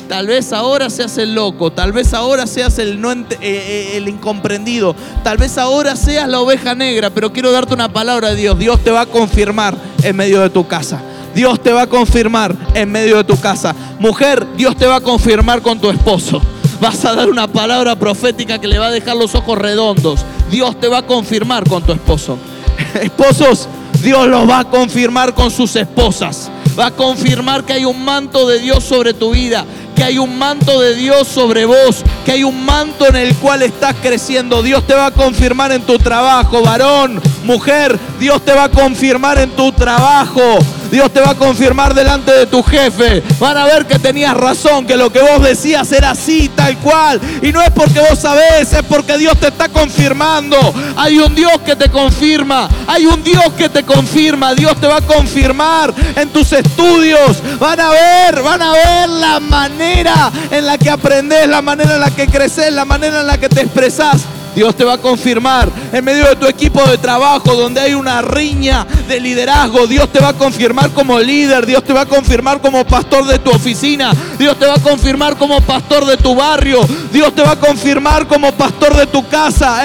Tal 0.07 0.27
vez 0.27 0.53
ahora 0.53 0.89
seas 0.89 1.17
el 1.17 1.35
loco, 1.35 1.71
tal 1.71 1.91
vez 1.91 2.13
ahora 2.13 2.47
seas 2.47 2.79
el, 2.79 3.01
no, 3.01 3.11
eh, 3.11 3.25
eh, 3.41 3.91
el 3.95 4.07
incomprendido, 4.07 4.95
tal 5.23 5.37
vez 5.37 5.57
ahora 5.57 5.95
seas 5.95 6.29
la 6.29 6.39
oveja 6.39 6.75
negra, 6.75 7.09
pero 7.09 7.33
quiero 7.33 7.51
darte 7.51 7.73
una 7.73 7.91
palabra 7.91 8.29
de 8.29 8.37
Dios. 8.37 8.57
Dios 8.57 8.81
te 8.83 8.91
va 8.91 9.01
a 9.01 9.05
confirmar 9.05 9.75
en 10.03 10.15
medio 10.15 10.41
de 10.41 10.49
tu 10.49 10.65
casa. 10.65 11.01
Dios 11.35 11.61
te 11.61 11.71
va 11.71 11.83
a 11.83 11.87
confirmar 11.87 12.55
en 12.73 12.91
medio 12.91 13.17
de 13.17 13.23
tu 13.23 13.39
casa. 13.39 13.75
Mujer, 13.99 14.47
Dios 14.55 14.75
te 14.75 14.87
va 14.87 14.95
a 14.95 15.01
confirmar 15.01 15.61
con 15.61 15.79
tu 15.79 15.89
esposo. 15.89 16.41
Vas 16.79 17.03
a 17.05 17.13
dar 17.13 17.29
una 17.29 17.47
palabra 17.47 17.95
profética 17.95 18.59
que 18.59 18.67
le 18.67 18.79
va 18.79 18.87
a 18.87 18.91
dejar 18.91 19.17
los 19.17 19.35
ojos 19.35 19.57
redondos. 19.57 20.21
Dios 20.49 20.79
te 20.79 20.87
va 20.87 20.99
a 20.99 21.05
confirmar 21.05 21.67
con 21.67 21.83
tu 21.83 21.91
esposo. 21.91 22.37
Esposos, 23.01 23.67
Dios 24.01 24.27
los 24.27 24.49
va 24.49 24.59
a 24.59 24.63
confirmar 24.63 25.33
con 25.33 25.51
sus 25.51 25.75
esposas. 25.75 26.49
Va 26.79 26.87
a 26.87 26.91
confirmar 26.91 27.63
que 27.63 27.73
hay 27.73 27.85
un 27.85 28.03
manto 28.05 28.47
de 28.47 28.59
Dios 28.59 28.83
sobre 28.83 29.13
tu 29.13 29.31
vida, 29.31 29.65
que 29.97 30.03
hay 30.03 30.19
un 30.19 30.37
manto 30.37 30.79
de 30.79 30.93
Dios 30.93 31.27
sobre 31.27 31.65
vos, 31.65 32.03
que 32.23 32.33
hay 32.33 32.43
un 32.43 32.63
manto 32.63 33.07
en 33.07 33.15
el 33.15 33.35
cual 33.35 33.63
estás 33.63 33.95
creciendo. 33.99 34.61
Dios 34.61 34.85
te 34.85 34.93
va 34.93 35.07
a 35.07 35.11
confirmar 35.11 35.71
en 35.71 35.81
tu 35.81 35.97
trabajo, 35.97 36.61
varón, 36.61 37.19
mujer. 37.43 37.97
Dios 38.19 38.45
te 38.45 38.53
va 38.53 38.65
a 38.65 38.69
confirmar 38.69 39.39
en 39.39 39.49
tu 39.49 39.71
trabajo. 39.71 40.59
Dios 40.89 41.11
te 41.11 41.19
va 41.19 41.31
a 41.31 41.35
confirmar 41.35 41.93
delante 41.93 42.31
de 42.31 42.45
tu 42.45 42.63
jefe. 42.63 43.23
Van 43.39 43.57
a 43.57 43.65
ver 43.65 43.85
que 43.85 43.99
tenías 43.99 44.35
razón, 44.35 44.85
que 44.85 44.95
lo 44.95 45.11
que 45.11 45.21
vos 45.21 45.41
decías 45.43 45.91
era 45.91 46.11
así, 46.11 46.49
tal 46.49 46.77
cual. 46.79 47.19
Y 47.41 47.51
no 47.51 47.61
es 47.61 47.69
porque 47.71 47.99
vos 47.99 48.19
sabés, 48.19 48.73
es 48.73 48.83
porque 48.83 49.17
Dios 49.17 49.37
te 49.39 49.47
está 49.47 49.69
confirmando. 49.69 50.57
Hay 50.95 51.17
un 51.19 51.35
Dios 51.35 51.53
que 51.65 51.75
te 51.75 51.89
confirma. 51.89 52.69
Hay 52.87 53.05
un 53.05 53.23
Dios 53.23 53.53
que 53.57 53.69
te 53.69 53.83
confirma. 53.83 54.53
Dios 54.53 54.79
te 54.79 54.87
va 54.87 54.97
a 54.97 55.01
confirmar 55.01 55.93
en 56.15 56.29
tus 56.29 56.51
estudios. 56.53 57.37
Van 57.59 57.79
a 57.79 57.89
ver, 57.89 58.41
van 58.41 58.61
a 58.61 58.71
ver 58.71 59.09
la 59.09 59.39
manera 59.39 60.31
en 60.51 60.65
la 60.65 60.77
que 60.77 60.89
aprendes, 60.89 61.47
la 61.47 61.61
manera 61.61 61.95
en 61.95 62.01
la 62.01 62.11
que 62.11 62.27
creces, 62.27 62.71
la 62.71 62.85
manera 62.85 63.21
en 63.21 63.27
la 63.27 63.37
que 63.37 63.49
te 63.49 63.61
expresas. 63.61 64.21
Dios 64.57 64.75
te 64.75 64.83
va 64.83 64.93
a 64.93 64.97
confirmar 64.97 65.69
en 65.93 66.03
medio 66.03 66.27
de 66.29 66.35
tu 66.35 66.47
equipo 66.47 66.83
de 66.89 66.97
trabajo 66.97 67.53
donde 67.53 67.79
hay 67.79 67.93
una 67.93 68.23
riña 68.23 68.87
de 69.07 69.19
liderazgo. 69.19 69.85
Dios 69.85 70.11
te 70.11 70.19
va 70.19 70.29
a 70.29 70.33
confirmar 70.33 70.89
como 70.93 71.19
líder. 71.19 71.67
Dios 71.67 71.83
te 71.83 71.93
va 71.93 72.01
a 72.01 72.05
confirmar 72.07 72.59
como 72.59 72.83
pastor 72.83 73.27
de 73.27 73.37
tu 73.37 73.51
oficina. 73.51 74.11
Dios 74.39 74.57
te 74.57 74.65
va 74.65 74.73
a 74.73 74.81
confirmar 74.81 75.37
como 75.37 75.61
pastor 75.61 76.07
de 76.07 76.17
tu 76.17 76.33
barrio. 76.33 76.79
Dios 77.13 77.35
te 77.35 77.43
va 77.43 77.51
a 77.51 77.59
confirmar 77.59 78.25
como 78.25 78.51
pastor 78.51 78.97
de 78.97 79.05
tu 79.05 79.27
casa. 79.27 79.79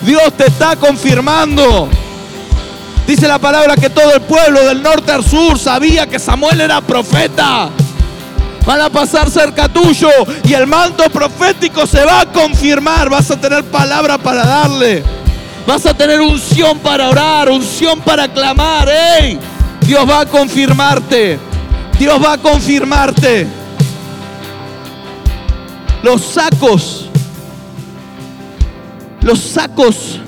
Dios 0.00 0.32
te 0.38 0.46
está 0.46 0.74
confirmando. 0.76 1.90
Dice 3.06 3.28
la 3.28 3.38
palabra 3.38 3.76
que 3.76 3.90
todo 3.90 4.14
el 4.14 4.22
pueblo 4.22 4.64
del 4.64 4.82
norte 4.82 5.12
al 5.12 5.22
sur 5.22 5.58
sabía 5.58 6.06
que 6.06 6.18
Samuel 6.18 6.62
era 6.62 6.80
profeta 6.80 7.68
van 8.66 8.80
a 8.80 8.90
pasar 8.90 9.30
cerca 9.30 9.68
tuyo 9.68 10.08
y 10.42 10.54
el 10.54 10.66
manto 10.66 11.04
profético 11.10 11.86
se 11.86 12.04
va 12.04 12.20
a 12.20 12.26
confirmar. 12.26 13.10
Vas 13.10 13.30
a 13.30 13.40
tener 13.40 13.64
palabra 13.64 14.18
para 14.18 14.44
darle. 14.44 15.02
Vas 15.66 15.86
a 15.86 15.94
tener 15.94 16.20
unción 16.20 16.78
para 16.78 17.08
orar, 17.08 17.50
unción 17.50 18.00
para 18.00 18.28
clamar. 18.28 18.88
¡Ey! 18.88 19.38
Dios 19.80 20.08
va 20.08 20.20
a 20.20 20.26
confirmarte. 20.26 21.38
Dios 21.98 22.22
va 22.22 22.34
a 22.34 22.38
confirmarte. 22.38 23.46
Los 26.02 26.22
sacos. 26.22 27.08
Los 29.20 29.38
sacos 29.40 30.20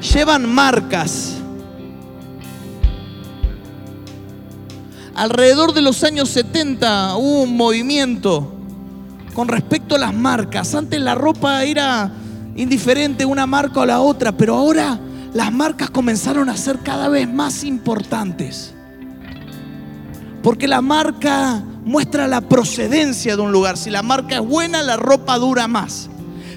llevan 0.00 0.48
marcas. 0.48 1.39
Alrededor 5.20 5.74
de 5.74 5.82
los 5.82 6.02
años 6.02 6.30
70 6.30 7.16
hubo 7.16 7.42
un 7.42 7.54
movimiento 7.54 8.54
con 9.34 9.48
respecto 9.48 9.96
a 9.96 9.98
las 9.98 10.14
marcas. 10.14 10.74
Antes 10.74 10.98
la 10.98 11.14
ropa 11.14 11.62
era 11.62 12.10
indiferente 12.56 13.26
una 13.26 13.46
marca 13.46 13.80
o 13.80 13.86
la 13.86 14.00
otra, 14.00 14.32
pero 14.32 14.56
ahora 14.56 14.98
las 15.34 15.52
marcas 15.52 15.90
comenzaron 15.90 16.48
a 16.48 16.56
ser 16.56 16.78
cada 16.78 17.10
vez 17.10 17.30
más 17.30 17.64
importantes. 17.64 18.72
Porque 20.42 20.66
la 20.66 20.80
marca 20.80 21.62
muestra 21.84 22.26
la 22.26 22.40
procedencia 22.40 23.36
de 23.36 23.42
un 23.42 23.52
lugar. 23.52 23.76
Si 23.76 23.90
la 23.90 24.02
marca 24.02 24.36
es 24.36 24.42
buena, 24.42 24.82
la 24.82 24.96
ropa 24.96 25.36
dura 25.36 25.68
más. 25.68 26.08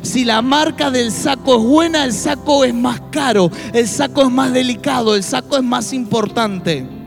Si 0.04 0.24
la 0.24 0.42
marca 0.42 0.90
del 0.90 1.12
saco 1.12 1.58
es 1.58 1.64
buena, 1.64 2.06
el 2.06 2.14
saco 2.14 2.64
es 2.64 2.74
más 2.74 3.02
caro, 3.12 3.52
el 3.74 3.90
saco 3.90 4.22
es 4.22 4.32
más 4.32 4.54
delicado, 4.54 5.16
el 5.16 5.24
saco 5.24 5.58
es 5.58 5.64
más 5.64 5.92
importante. 5.92 7.03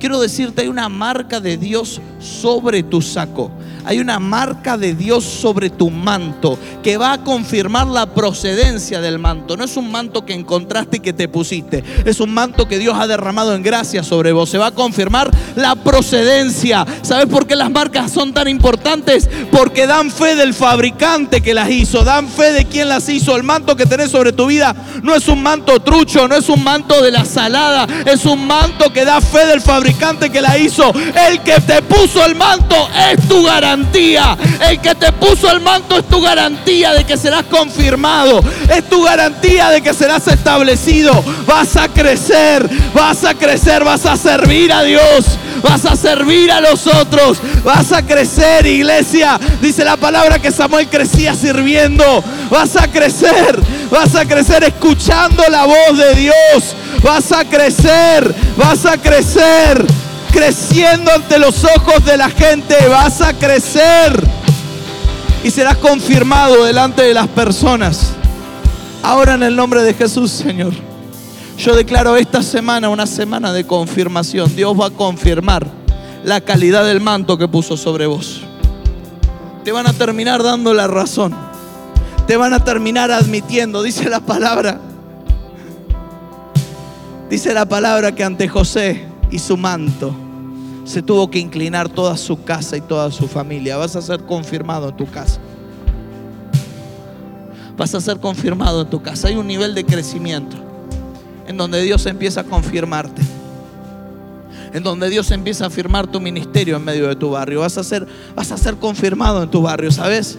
Quiero 0.00 0.18
decirte, 0.18 0.62
hay 0.62 0.68
una 0.68 0.88
marca 0.88 1.40
de 1.40 1.58
Dios 1.58 2.00
sobre 2.18 2.82
tu 2.82 3.02
saco. 3.02 3.50
Hay 3.90 3.98
una 3.98 4.20
marca 4.20 4.78
de 4.78 4.94
Dios 4.94 5.24
sobre 5.24 5.68
tu 5.68 5.90
manto 5.90 6.56
que 6.80 6.96
va 6.96 7.12
a 7.12 7.24
confirmar 7.24 7.88
la 7.88 8.06
procedencia 8.06 9.00
del 9.00 9.18
manto. 9.18 9.56
No 9.56 9.64
es 9.64 9.76
un 9.76 9.90
manto 9.90 10.24
que 10.24 10.32
encontraste 10.32 10.98
y 10.98 11.00
que 11.00 11.12
te 11.12 11.26
pusiste. 11.26 11.82
Es 12.04 12.20
un 12.20 12.32
manto 12.32 12.68
que 12.68 12.78
Dios 12.78 12.94
ha 12.96 13.08
derramado 13.08 13.52
en 13.52 13.64
gracia 13.64 14.04
sobre 14.04 14.30
vos. 14.30 14.48
Se 14.48 14.58
va 14.58 14.68
a 14.68 14.70
confirmar 14.70 15.28
la 15.56 15.74
procedencia. 15.74 16.86
¿Sabes 17.02 17.26
por 17.26 17.48
qué 17.48 17.56
las 17.56 17.68
marcas 17.68 18.12
son 18.12 18.32
tan 18.32 18.46
importantes? 18.46 19.28
Porque 19.50 19.88
dan 19.88 20.12
fe 20.12 20.36
del 20.36 20.54
fabricante 20.54 21.40
que 21.40 21.52
las 21.52 21.68
hizo. 21.68 22.04
Dan 22.04 22.28
fe 22.28 22.52
de 22.52 22.66
quien 22.66 22.88
las 22.88 23.08
hizo. 23.08 23.34
El 23.34 23.42
manto 23.42 23.74
que 23.74 23.86
tenés 23.86 24.12
sobre 24.12 24.32
tu 24.32 24.46
vida 24.46 24.72
no 25.02 25.16
es 25.16 25.26
un 25.26 25.42
manto 25.42 25.80
trucho, 25.80 26.28
no 26.28 26.36
es 26.36 26.48
un 26.48 26.62
manto 26.62 27.02
de 27.02 27.10
la 27.10 27.24
salada. 27.24 27.88
Es 28.06 28.24
un 28.24 28.46
manto 28.46 28.92
que 28.92 29.04
da 29.04 29.20
fe 29.20 29.46
del 29.46 29.60
fabricante 29.60 30.30
que 30.30 30.40
la 30.40 30.56
hizo. 30.56 30.92
El 31.28 31.40
que 31.40 31.60
te 31.60 31.82
puso 31.82 32.24
el 32.24 32.36
manto 32.36 32.76
es 33.10 33.26
tu 33.26 33.42
garantía 33.42 33.79
El 34.68 34.80
que 34.80 34.94
te 34.94 35.10
puso 35.12 35.50
el 35.50 35.60
manto 35.60 35.96
es 35.96 36.08
tu 36.08 36.20
garantía 36.20 36.92
de 36.92 37.04
que 37.04 37.16
serás 37.16 37.44
confirmado. 37.44 38.40
Es 38.68 38.88
tu 38.88 39.02
garantía 39.02 39.70
de 39.70 39.80
que 39.80 39.94
serás 39.94 40.26
establecido. 40.28 41.24
Vas 41.46 41.76
a 41.76 41.88
crecer, 41.88 42.68
vas 42.94 43.24
a 43.24 43.34
crecer, 43.34 43.84
vas 43.84 44.06
a 44.06 44.16
servir 44.16 44.72
a 44.72 44.82
Dios. 44.82 45.38
Vas 45.62 45.84
a 45.84 45.96
servir 45.96 46.50
a 46.50 46.60
los 46.60 46.86
otros. 46.86 47.38
Vas 47.64 47.92
a 47.92 48.02
crecer, 48.02 48.66
iglesia. 48.66 49.38
Dice 49.60 49.84
la 49.84 49.96
palabra 49.96 50.38
que 50.38 50.50
Samuel 50.50 50.88
crecía 50.88 51.34
sirviendo. 51.34 52.24
Vas 52.50 52.76
a 52.76 52.88
crecer. 52.88 53.60
Vas 53.90 54.14
a 54.14 54.24
crecer 54.24 54.64
escuchando 54.64 55.42
la 55.50 55.66
voz 55.66 55.98
de 55.98 56.14
Dios. 56.14 56.76
Vas 57.02 57.32
a 57.32 57.44
crecer. 57.44 58.34
Vas 58.56 58.86
a 58.86 58.96
crecer. 58.96 59.99
Creciendo 60.32 61.10
ante 61.12 61.38
los 61.38 61.64
ojos 61.64 62.04
de 62.04 62.16
la 62.16 62.30
gente. 62.30 62.74
Vas 62.88 63.20
a 63.20 63.32
crecer. 63.32 64.22
Y 65.42 65.50
serás 65.50 65.76
confirmado 65.76 66.64
delante 66.64 67.02
de 67.02 67.14
las 67.14 67.28
personas. 67.28 68.12
Ahora 69.02 69.34
en 69.34 69.42
el 69.42 69.56
nombre 69.56 69.82
de 69.82 69.94
Jesús, 69.94 70.30
Señor. 70.30 70.72
Yo 71.58 71.74
declaro 71.74 72.16
esta 72.16 72.42
semana 72.42 72.88
una 72.88 73.06
semana 73.06 73.52
de 73.52 73.66
confirmación. 73.66 74.54
Dios 74.54 74.78
va 74.78 74.86
a 74.86 74.90
confirmar 74.90 75.66
la 76.24 76.40
calidad 76.40 76.86
del 76.86 77.00
manto 77.00 77.36
que 77.36 77.48
puso 77.48 77.76
sobre 77.76 78.06
vos. 78.06 78.42
Te 79.64 79.72
van 79.72 79.86
a 79.86 79.92
terminar 79.92 80.42
dando 80.42 80.72
la 80.72 80.86
razón. 80.86 81.34
Te 82.26 82.36
van 82.36 82.54
a 82.54 82.64
terminar 82.64 83.10
admitiendo, 83.10 83.82
dice 83.82 84.08
la 84.08 84.20
palabra. 84.20 84.80
Dice 87.28 87.52
la 87.52 87.66
palabra 87.66 88.12
que 88.12 88.24
ante 88.24 88.48
José 88.48 89.09
y 89.30 89.38
su 89.38 89.56
manto 89.56 90.14
se 90.84 91.02
tuvo 91.02 91.30
que 91.30 91.38
inclinar 91.38 91.88
toda 91.88 92.16
su 92.16 92.42
casa 92.42 92.76
y 92.76 92.80
toda 92.80 93.10
su 93.10 93.28
familia. 93.28 93.76
Vas 93.76 93.96
a 93.96 94.02
ser 94.02 94.20
confirmado 94.20 94.88
en 94.88 94.96
tu 94.96 95.06
casa. 95.06 95.40
Vas 97.76 97.94
a 97.94 98.00
ser 98.00 98.18
confirmado 98.18 98.82
en 98.82 98.90
tu 98.90 99.00
casa. 99.00 99.28
Hay 99.28 99.36
un 99.36 99.46
nivel 99.46 99.74
de 99.74 99.84
crecimiento 99.84 100.56
en 101.46 101.56
donde 101.56 101.82
Dios 101.82 102.06
empieza 102.06 102.42
a 102.42 102.44
confirmarte. 102.44 103.22
En 104.72 104.82
donde 104.82 105.08
Dios 105.10 105.30
empieza 105.30 105.64
a 105.64 105.66
afirmar 105.68 106.06
tu 106.06 106.20
ministerio 106.20 106.76
en 106.76 106.84
medio 106.84 107.08
de 107.08 107.16
tu 107.16 107.30
barrio. 107.30 107.60
Vas 107.60 107.78
a 107.78 107.84
ser, 107.84 108.06
vas 108.36 108.52
a 108.52 108.56
ser 108.56 108.76
confirmado 108.76 109.42
en 109.42 109.50
tu 109.50 109.62
barrio, 109.62 109.90
¿sabes? 109.90 110.38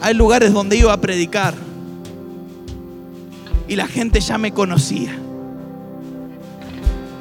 Hay 0.00 0.14
lugares 0.14 0.52
donde 0.52 0.76
iba 0.76 0.92
a 0.92 1.00
predicar 1.00 1.54
y 3.68 3.76
la 3.76 3.86
gente 3.86 4.20
ya 4.20 4.36
me 4.36 4.52
conocía. 4.52 5.21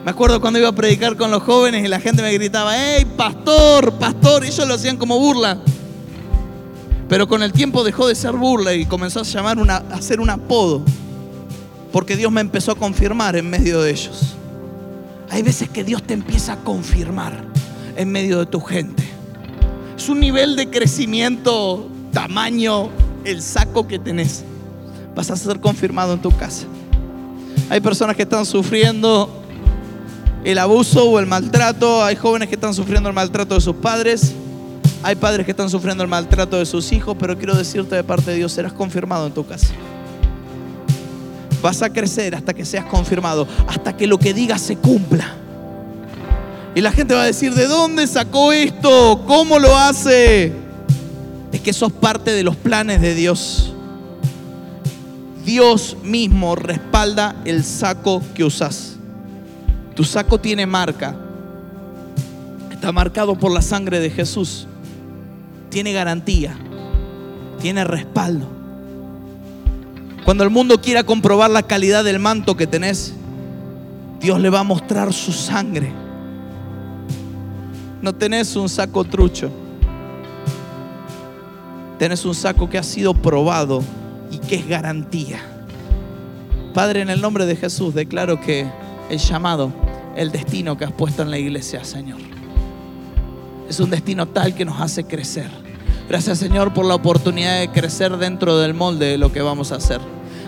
Me 0.03 0.09
acuerdo 0.09 0.41
cuando 0.41 0.57
iba 0.57 0.69
a 0.69 0.75
predicar 0.75 1.15
con 1.15 1.29
los 1.29 1.43
jóvenes 1.43 1.85
y 1.85 1.87
la 1.87 1.99
gente 1.99 2.23
me 2.23 2.33
gritaba, 2.33 2.73
¡Hey, 2.75 3.05
pastor, 3.15 3.93
pastor! 3.99 4.43
Y 4.43 4.47
ellos 4.47 4.67
lo 4.67 4.73
hacían 4.73 4.97
como 4.97 5.19
burla. 5.19 5.59
Pero 7.07 7.27
con 7.27 7.43
el 7.43 7.51
tiempo 7.53 7.83
dejó 7.83 8.07
de 8.07 8.15
ser 8.15 8.33
burla 8.33 8.73
y 8.73 8.85
comenzó 8.85 9.19
a, 9.19 9.23
llamar 9.23 9.59
una, 9.59 9.75
a 9.77 9.95
hacer 9.95 10.19
un 10.19 10.31
apodo. 10.31 10.81
Porque 11.91 12.15
Dios 12.15 12.31
me 12.31 12.41
empezó 12.41 12.71
a 12.71 12.75
confirmar 12.75 13.35
en 13.35 13.49
medio 13.49 13.81
de 13.81 13.91
ellos. 13.91 14.35
Hay 15.29 15.43
veces 15.43 15.69
que 15.69 15.83
Dios 15.83 16.01
te 16.01 16.13
empieza 16.13 16.53
a 16.53 16.57
confirmar 16.57 17.33
en 17.95 18.11
medio 18.11 18.39
de 18.39 18.47
tu 18.47 18.59
gente. 18.59 19.03
Es 19.95 20.09
un 20.09 20.19
nivel 20.19 20.55
de 20.55 20.69
crecimiento, 20.69 21.87
tamaño, 22.11 22.89
el 23.23 23.41
saco 23.41 23.87
que 23.87 23.99
tenés. 23.99 24.43
Vas 25.15 25.29
a 25.29 25.35
ser 25.35 25.59
confirmado 25.59 26.13
en 26.13 26.21
tu 26.21 26.35
casa. 26.35 26.65
Hay 27.69 27.81
personas 27.81 28.15
que 28.15 28.23
están 28.23 28.45
sufriendo 28.45 29.40
el 30.43 30.57
abuso 30.57 31.09
o 31.09 31.19
el 31.19 31.25
maltrato. 31.25 32.03
Hay 32.03 32.15
jóvenes 32.15 32.49
que 32.49 32.55
están 32.55 32.73
sufriendo 32.73 33.09
el 33.09 33.15
maltrato 33.15 33.55
de 33.55 33.61
sus 33.61 33.75
padres. 33.75 34.33
Hay 35.03 35.15
padres 35.15 35.45
que 35.45 35.51
están 35.51 35.69
sufriendo 35.69 36.03
el 36.03 36.09
maltrato 36.09 36.57
de 36.57 36.65
sus 36.65 36.91
hijos. 36.91 37.15
Pero 37.19 37.37
quiero 37.37 37.55
decirte 37.55 37.95
de 37.95 38.03
parte 38.03 38.31
de 38.31 38.37
Dios, 38.37 38.51
serás 38.51 38.73
confirmado 38.73 39.27
en 39.27 39.33
tu 39.33 39.45
casa. 39.45 39.67
Vas 41.61 41.81
a 41.81 41.91
crecer 41.91 42.33
hasta 42.35 42.53
que 42.53 42.65
seas 42.65 42.85
confirmado, 42.85 43.47
hasta 43.67 43.95
que 43.95 44.07
lo 44.07 44.17
que 44.17 44.33
digas 44.33 44.61
se 44.61 44.77
cumpla. 44.77 45.35
Y 46.73 46.81
la 46.81 46.91
gente 46.91 47.13
va 47.13 47.23
a 47.23 47.25
decir, 47.25 47.53
¿de 47.53 47.67
dónde 47.67 48.07
sacó 48.07 48.51
esto? 48.51 49.23
¿Cómo 49.27 49.59
lo 49.59 49.77
hace? 49.77 50.53
Es 51.51 51.59
que 51.59 51.73
sos 51.73 51.91
parte 51.91 52.31
de 52.31 52.43
los 52.43 52.55
planes 52.55 53.01
de 53.01 53.13
Dios. 53.13 53.73
Dios 55.45 55.97
mismo 56.03 56.55
respalda 56.55 57.35
el 57.45 57.63
saco 57.63 58.23
que 58.33 58.43
usas. 58.43 58.90
Tu 59.95 60.03
saco 60.03 60.39
tiene 60.39 60.65
marca. 60.65 61.15
Está 62.71 62.91
marcado 62.91 63.35
por 63.35 63.51
la 63.51 63.61
sangre 63.61 63.99
de 63.99 64.09
Jesús. 64.09 64.67
Tiene 65.69 65.93
garantía. 65.93 66.55
Tiene 67.61 67.83
respaldo. 67.83 68.47
Cuando 70.25 70.43
el 70.43 70.49
mundo 70.49 70.81
quiera 70.81 71.03
comprobar 71.03 71.49
la 71.49 71.63
calidad 71.63 72.03
del 72.03 72.19
manto 72.19 72.55
que 72.55 72.67
tenés, 72.67 73.13
Dios 74.19 74.39
le 74.39 74.49
va 74.49 74.59
a 74.59 74.63
mostrar 74.63 75.13
su 75.13 75.31
sangre. 75.31 75.91
No 78.01 78.13
tenés 78.13 78.55
un 78.55 78.69
saco 78.69 79.03
trucho. 79.03 79.51
Tenés 81.99 82.25
un 82.25 82.33
saco 82.33 82.69
que 82.69 82.77
ha 82.77 82.83
sido 82.83 83.13
probado 83.13 83.83
y 84.31 84.37
que 84.39 84.55
es 84.55 84.67
garantía. 84.67 85.39
Padre, 86.73 87.01
en 87.01 87.09
el 87.09 87.21
nombre 87.21 87.45
de 87.45 87.55
Jesús 87.55 87.93
declaro 87.93 88.39
que 88.39 88.67
el 89.09 89.19
llamado, 89.19 89.71
el 90.15 90.31
destino 90.31 90.77
que 90.77 90.85
has 90.85 90.91
puesto 90.91 91.21
en 91.21 91.31
la 91.31 91.37
iglesia, 91.37 91.83
Señor, 91.83 92.19
es 93.69 93.79
un 93.79 93.89
destino 93.89 94.27
tal 94.27 94.53
que 94.53 94.65
nos 94.65 94.81
hace 94.81 95.05
crecer. 95.05 95.49
Gracias, 96.09 96.39
Señor, 96.39 96.73
por 96.73 96.85
la 96.85 96.95
oportunidad 96.95 97.59
de 97.59 97.69
crecer 97.69 98.17
dentro 98.17 98.57
del 98.57 98.73
molde 98.73 99.05
de 99.05 99.17
lo 99.17 99.31
que 99.31 99.41
vamos 99.41 99.71
a 99.71 99.75
hacer. 99.75 100.01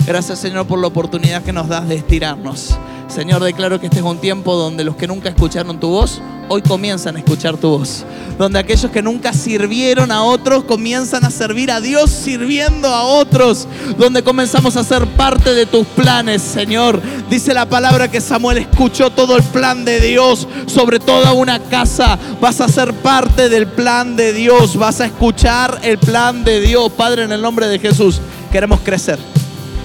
Gracias, 0.05 0.39
Señor, 0.39 0.67
por 0.67 0.79
la 0.79 0.87
oportunidad 0.87 1.43
que 1.43 1.53
nos 1.53 1.69
das 1.69 1.87
de 1.87 1.95
estirarnos. 1.95 2.77
Señor, 3.07 3.41
declaro 3.41 3.79
que 3.79 3.85
este 3.85 3.99
es 3.99 4.05
un 4.05 4.17
tiempo 4.17 4.55
donde 4.55 4.83
los 4.83 4.97
que 4.97 5.07
nunca 5.07 5.29
escucharon 5.29 5.79
tu 5.79 5.87
voz, 5.87 6.21
hoy 6.49 6.61
comienzan 6.61 7.15
a 7.15 7.19
escuchar 7.19 7.57
tu 7.57 7.69
voz. 7.69 8.05
Donde 8.37 8.59
aquellos 8.59 8.91
que 8.91 9.01
nunca 9.01 9.33
sirvieron 9.33 10.11
a 10.11 10.23
otros 10.23 10.63
comienzan 10.63 11.23
a 11.25 11.29
servir 11.29 11.71
a 11.71 11.79
Dios 11.79 12.09
sirviendo 12.09 12.87
a 12.87 13.03
otros. 13.03 13.67
Donde 13.97 14.23
comenzamos 14.23 14.75
a 14.75 14.83
ser 14.83 15.05
parte 15.05 15.53
de 15.53 15.65
tus 15.65 15.85
planes, 15.87 16.41
Señor. 16.41 17.01
Dice 17.29 17.53
la 17.53 17.67
palabra 17.67 18.09
que 18.09 18.21
Samuel 18.21 18.57
escuchó 18.57 19.09
todo 19.09 19.37
el 19.37 19.43
plan 19.43 19.85
de 19.85 19.99
Dios 19.99 20.47
sobre 20.65 20.99
toda 20.99 21.33
una 21.33 21.59
casa. 21.59 22.17
Vas 22.41 22.61
a 22.61 22.67
ser 22.67 22.93
parte 22.93 23.49
del 23.49 23.67
plan 23.67 24.15
de 24.15 24.33
Dios. 24.33 24.75
Vas 24.75 25.01
a 25.01 25.05
escuchar 25.05 25.79
el 25.83 25.97
plan 25.97 26.43
de 26.43 26.61
Dios. 26.61 26.91
Padre, 26.93 27.23
en 27.23 27.31
el 27.31 27.41
nombre 27.41 27.67
de 27.67 27.79
Jesús, 27.79 28.19
queremos 28.51 28.79
crecer 28.81 29.19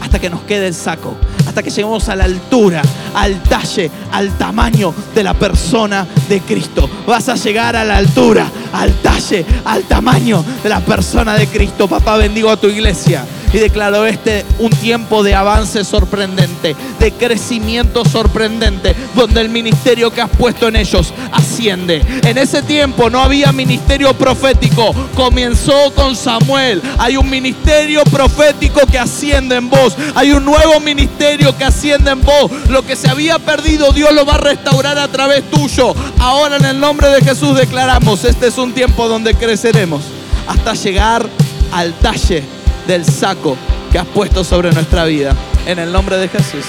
hasta 0.00 0.18
que 0.18 0.30
nos 0.30 0.42
quede 0.42 0.68
el 0.68 0.74
saco, 0.74 1.16
que 1.62 1.70
lleguemos 1.70 2.08
a 2.08 2.16
la 2.16 2.24
altura, 2.24 2.82
al 3.14 3.42
talle, 3.42 3.90
al 4.12 4.36
tamaño 4.36 4.94
de 5.14 5.22
la 5.22 5.34
persona 5.34 6.06
de 6.28 6.40
Cristo. 6.40 6.88
Vas 7.06 7.28
a 7.28 7.36
llegar 7.36 7.76
a 7.76 7.84
la 7.84 7.96
altura, 7.96 8.46
al 8.72 8.92
talle, 9.02 9.44
al 9.64 9.84
tamaño 9.84 10.44
de 10.62 10.68
la 10.68 10.80
persona 10.80 11.34
de 11.34 11.46
Cristo. 11.46 11.88
Papá, 11.88 12.16
bendigo 12.16 12.50
a 12.50 12.56
tu 12.56 12.68
iglesia 12.68 13.24
y 13.52 13.58
declaro 13.58 14.06
este 14.06 14.44
un 14.58 14.70
tiempo 14.70 15.22
de 15.22 15.34
avance 15.34 15.84
sorprendente, 15.84 16.76
de 16.98 17.12
crecimiento 17.12 18.04
sorprendente, 18.04 18.94
donde 19.14 19.40
el 19.40 19.48
ministerio 19.48 20.10
que 20.10 20.20
has 20.20 20.30
puesto 20.30 20.68
en 20.68 20.76
ellos 20.76 21.12
asciende. 21.32 22.02
En 22.24 22.38
ese 22.38 22.62
tiempo 22.62 23.08
no 23.10 23.20
había 23.20 23.52
ministerio 23.52 24.12
profético, 24.14 24.94
comenzó 25.14 25.92
con 25.94 26.14
Samuel. 26.14 26.82
Hay 26.98 27.16
un 27.16 27.28
ministerio 27.28 28.04
profético 28.04 28.86
que 28.86 28.98
asciende 28.98 29.56
en 29.56 29.70
vos, 29.70 29.96
hay 30.14 30.32
un 30.32 30.44
nuevo 30.44 30.80
ministerio 30.80 31.56
que 31.56 31.64
asciende 31.64 32.10
en 32.10 32.22
vos. 32.22 32.50
Lo 32.68 32.84
que 32.84 32.96
se 32.96 33.08
había 33.08 33.38
perdido, 33.38 33.92
Dios 33.92 34.12
lo 34.12 34.26
va 34.26 34.34
a 34.34 34.38
restaurar 34.38 34.98
a 34.98 35.08
través 35.08 35.48
tuyo. 35.50 35.94
Ahora 36.18 36.56
en 36.56 36.64
el 36.64 36.80
nombre 36.80 37.08
de 37.08 37.22
Jesús 37.22 37.56
declaramos, 37.56 38.24
este 38.24 38.48
es 38.48 38.58
un 38.58 38.72
tiempo 38.72 39.08
donde 39.08 39.34
creceremos 39.34 40.02
hasta 40.46 40.74
llegar 40.74 41.28
al 41.72 41.92
talle 41.94 42.57
del 42.88 43.04
saco 43.04 43.56
que 43.92 43.98
has 43.98 44.06
puesto 44.06 44.42
sobre 44.42 44.72
nuestra 44.72 45.04
vida. 45.04 45.36
En 45.66 45.78
el 45.78 45.92
nombre 45.92 46.16
de 46.16 46.26
Jesús. 46.26 46.64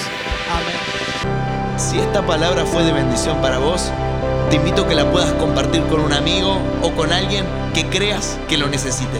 Amén. 0.52 1.78
Si 1.78 1.98
esta 1.98 2.24
palabra 2.24 2.66
fue 2.66 2.84
de 2.84 2.92
bendición 2.92 3.40
para 3.40 3.58
vos, 3.58 3.90
te 4.50 4.56
invito 4.56 4.82
a 4.82 4.88
que 4.88 4.94
la 4.94 5.10
puedas 5.10 5.32
compartir 5.32 5.82
con 5.84 6.00
un 6.00 6.12
amigo 6.12 6.58
o 6.82 6.92
con 6.92 7.10
alguien 7.10 7.46
que 7.72 7.86
creas 7.86 8.38
que 8.48 8.58
lo 8.58 8.68
necesite. 8.68 9.18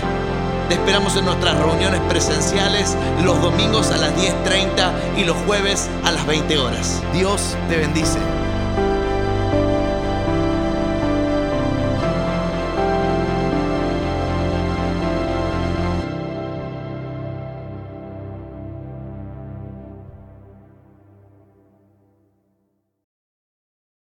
Te 0.69 0.75
esperamos 0.75 1.17
en 1.17 1.25
nuestras 1.25 1.59
reuniones 1.59 2.01
presenciales 2.03 2.97
los 3.25 3.41
domingos 3.41 3.91
a 3.91 3.97
las 3.97 4.15
10.30 4.15 4.93
y 5.17 5.25
los 5.25 5.37
jueves 5.47 5.89
a 6.05 6.13
las 6.13 6.27
20 6.27 6.59
horas. 6.59 7.03
Dios 7.15 7.57
te 7.71 7.79
bendice. 7.79 8.19